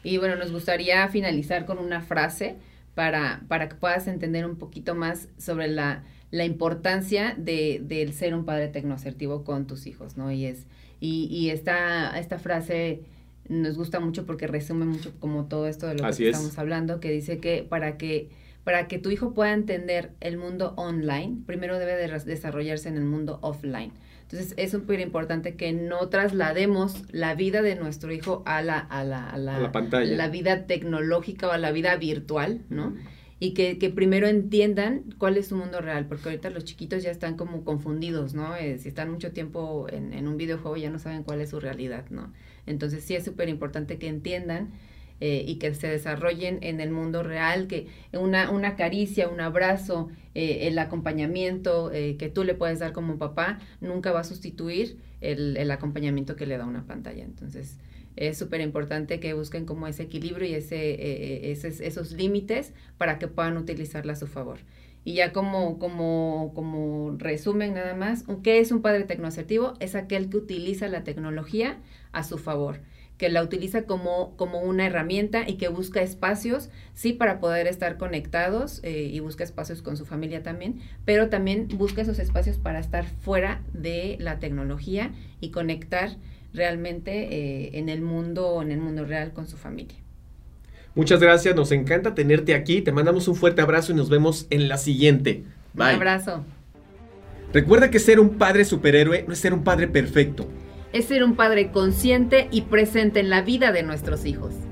Y 0.02 0.18
bueno, 0.18 0.36
nos 0.36 0.52
gustaría 0.52 1.08
finalizar 1.08 1.66
con 1.66 1.78
una 1.78 2.00
frase 2.00 2.56
para, 2.94 3.42
para 3.48 3.68
que 3.68 3.76
puedas 3.76 4.06
entender 4.06 4.46
un 4.46 4.56
poquito 4.56 4.94
más 4.94 5.28
sobre 5.38 5.68
la, 5.68 6.04
la 6.30 6.44
importancia 6.44 7.34
de, 7.36 7.80
del 7.82 8.12
ser 8.12 8.34
un 8.34 8.44
padre 8.44 8.68
tecnoasertivo 8.68 9.44
con 9.44 9.66
tus 9.66 9.86
hijos, 9.86 10.16
¿no? 10.16 10.30
Y 10.30 10.46
es, 10.46 10.66
y, 11.00 11.26
y 11.30 11.50
esta, 11.50 12.18
esta 12.18 12.38
frase 12.38 13.02
nos 13.48 13.76
gusta 13.76 14.00
mucho 14.00 14.26
porque 14.26 14.46
resume 14.46 14.86
mucho 14.86 15.12
como 15.20 15.46
todo 15.46 15.68
esto 15.68 15.86
de 15.86 15.94
lo 15.94 16.10
que 16.10 16.28
estamos 16.28 16.58
hablando, 16.58 17.00
que 17.00 17.10
dice 17.10 17.38
que 17.38 17.64
para 17.68 17.96
que 17.96 18.28
para 18.66 18.88
que 18.88 18.98
tu 18.98 19.12
hijo 19.12 19.32
pueda 19.32 19.52
entender 19.52 20.10
el 20.18 20.38
mundo 20.38 20.74
online, 20.76 21.36
primero 21.46 21.78
debe 21.78 21.94
de 21.94 22.08
desarrollarse 22.24 22.88
en 22.88 22.96
el 22.96 23.04
mundo 23.04 23.38
offline. 23.40 23.92
Entonces 24.22 24.54
es 24.56 24.72
súper 24.72 24.98
importante 24.98 25.54
que 25.54 25.72
no 25.72 26.08
traslademos 26.08 27.04
la 27.12 27.36
vida 27.36 27.62
de 27.62 27.76
nuestro 27.76 28.12
hijo 28.12 28.42
a 28.44 28.62
la, 28.62 28.80
a 28.80 29.04
la, 29.04 29.30
a 29.30 29.38
la, 29.38 29.70
pantalla. 29.70 30.16
la 30.16 30.28
vida 30.30 30.66
tecnológica 30.66 31.46
o 31.46 31.52
a 31.52 31.58
la 31.58 31.70
vida 31.70 31.94
virtual, 31.94 32.62
¿no? 32.68 32.96
Y 33.38 33.54
que, 33.54 33.78
que, 33.78 33.88
primero 33.90 34.26
entiendan 34.26 35.04
cuál 35.16 35.36
es 35.36 35.46
su 35.46 35.56
mundo 35.56 35.80
real, 35.80 36.06
porque 36.08 36.30
ahorita 36.30 36.50
los 36.50 36.64
chiquitos 36.64 37.04
ya 37.04 37.12
están 37.12 37.36
como 37.36 37.62
confundidos, 37.62 38.34
¿no? 38.34 38.56
Eh, 38.56 38.78
si 38.80 38.88
están 38.88 39.12
mucho 39.12 39.30
tiempo 39.30 39.86
en, 39.92 40.12
en 40.12 40.26
un 40.26 40.36
videojuego 40.38 40.76
ya 40.76 40.90
no 40.90 40.98
saben 40.98 41.22
cuál 41.22 41.40
es 41.40 41.50
su 41.50 41.60
realidad, 41.60 42.06
¿no? 42.10 42.32
Entonces 42.66 43.04
sí 43.04 43.14
es 43.14 43.24
súper 43.24 43.48
importante 43.48 43.96
que 43.96 44.08
entiendan 44.08 44.72
eh, 45.20 45.44
y 45.46 45.56
que 45.56 45.74
se 45.74 45.88
desarrollen 45.88 46.58
en 46.60 46.78
el 46.78 46.90
mundo 46.90 47.22
real, 47.22 47.68
que 47.68 47.86
una, 48.12 48.50
una 48.50 48.76
caricia, 48.76 49.28
un 49.28 49.40
abrazo, 49.40 50.10
eh, 50.34 50.68
el 50.68 50.78
acompañamiento 50.78 51.90
eh, 51.90 52.16
que 52.18 52.28
tú 52.28 52.44
le 52.44 52.54
puedes 52.54 52.80
dar 52.80 52.92
como 52.92 53.16
papá 53.16 53.58
nunca 53.80 54.12
va 54.12 54.20
a 54.20 54.24
sustituir 54.24 54.98
el, 55.22 55.56
el 55.56 55.70
acompañamiento 55.70 56.36
que 56.36 56.44
le 56.44 56.58
da 56.58 56.66
una 56.66 56.86
pantalla. 56.86 57.24
Entonces, 57.24 57.78
es 58.16 58.36
súper 58.36 58.60
importante 58.60 59.18
que 59.18 59.32
busquen 59.32 59.64
como 59.64 59.86
ese 59.86 60.02
equilibrio 60.02 60.48
y 60.48 60.54
ese, 60.54 61.50
esos 61.50 62.12
límites 62.12 62.74
para 62.98 63.18
que 63.18 63.26
puedan 63.26 63.56
utilizarla 63.56 64.12
a 64.12 64.16
su 64.16 64.26
favor. 64.26 64.58
Y 65.04 65.14
ya 65.14 65.32
como, 65.32 65.78
como, 65.78 66.52
como 66.54 67.16
resumen 67.16 67.72
nada 67.72 67.94
más, 67.94 68.24
¿qué 68.42 68.58
es 68.58 68.72
un 68.72 68.82
padre 68.82 69.04
tecnoasertivo? 69.04 69.74
Es 69.80 69.94
aquel 69.94 70.28
que 70.28 70.36
utiliza 70.36 70.88
la 70.88 71.04
tecnología 71.04 71.78
a 72.12 72.22
su 72.24 72.36
favor 72.38 72.80
que 73.18 73.28
la 73.30 73.42
utiliza 73.42 73.82
como, 73.82 74.36
como 74.36 74.60
una 74.60 74.86
herramienta 74.86 75.48
y 75.48 75.54
que 75.54 75.68
busca 75.68 76.02
espacios, 76.02 76.68
sí, 76.94 77.12
para 77.12 77.40
poder 77.40 77.66
estar 77.66 77.96
conectados 77.96 78.80
eh, 78.82 79.10
y 79.10 79.20
busca 79.20 79.42
espacios 79.42 79.82
con 79.82 79.96
su 79.96 80.04
familia 80.04 80.42
también, 80.42 80.80
pero 81.04 81.28
también 81.28 81.68
busca 81.68 82.02
esos 82.02 82.18
espacios 82.18 82.58
para 82.58 82.78
estar 82.78 83.06
fuera 83.06 83.62
de 83.72 84.16
la 84.20 84.38
tecnología 84.38 85.12
y 85.40 85.50
conectar 85.50 86.10
realmente 86.52 87.34
eh, 87.34 87.70
en 87.78 87.88
el 87.88 88.02
mundo, 88.02 88.60
en 88.60 88.70
el 88.70 88.80
mundo 88.80 89.04
real 89.04 89.32
con 89.32 89.46
su 89.46 89.56
familia. 89.56 89.96
Muchas 90.94 91.20
gracias, 91.20 91.54
nos 91.54 91.72
encanta 91.72 92.14
tenerte 92.14 92.54
aquí, 92.54 92.80
te 92.80 92.92
mandamos 92.92 93.28
un 93.28 93.34
fuerte 93.34 93.60
abrazo 93.60 93.92
y 93.92 93.94
nos 93.94 94.08
vemos 94.08 94.46
en 94.50 94.68
la 94.68 94.78
siguiente. 94.78 95.44
Bye. 95.74 95.88
Un 95.88 95.94
abrazo. 95.96 96.44
Recuerda 97.52 97.90
que 97.90 97.98
ser 97.98 98.20
un 98.20 98.36
padre 98.36 98.64
superhéroe 98.64 99.24
no 99.26 99.32
es 99.32 99.38
ser 99.38 99.54
un 99.54 99.62
padre 99.62 99.88
perfecto 99.88 100.46
es 100.92 101.06
ser 101.06 101.24
un 101.24 101.36
padre 101.36 101.70
consciente 101.70 102.48
y 102.50 102.62
presente 102.62 103.20
en 103.20 103.30
la 103.30 103.42
vida 103.42 103.72
de 103.72 103.82
nuestros 103.82 104.24
hijos. 104.24 104.65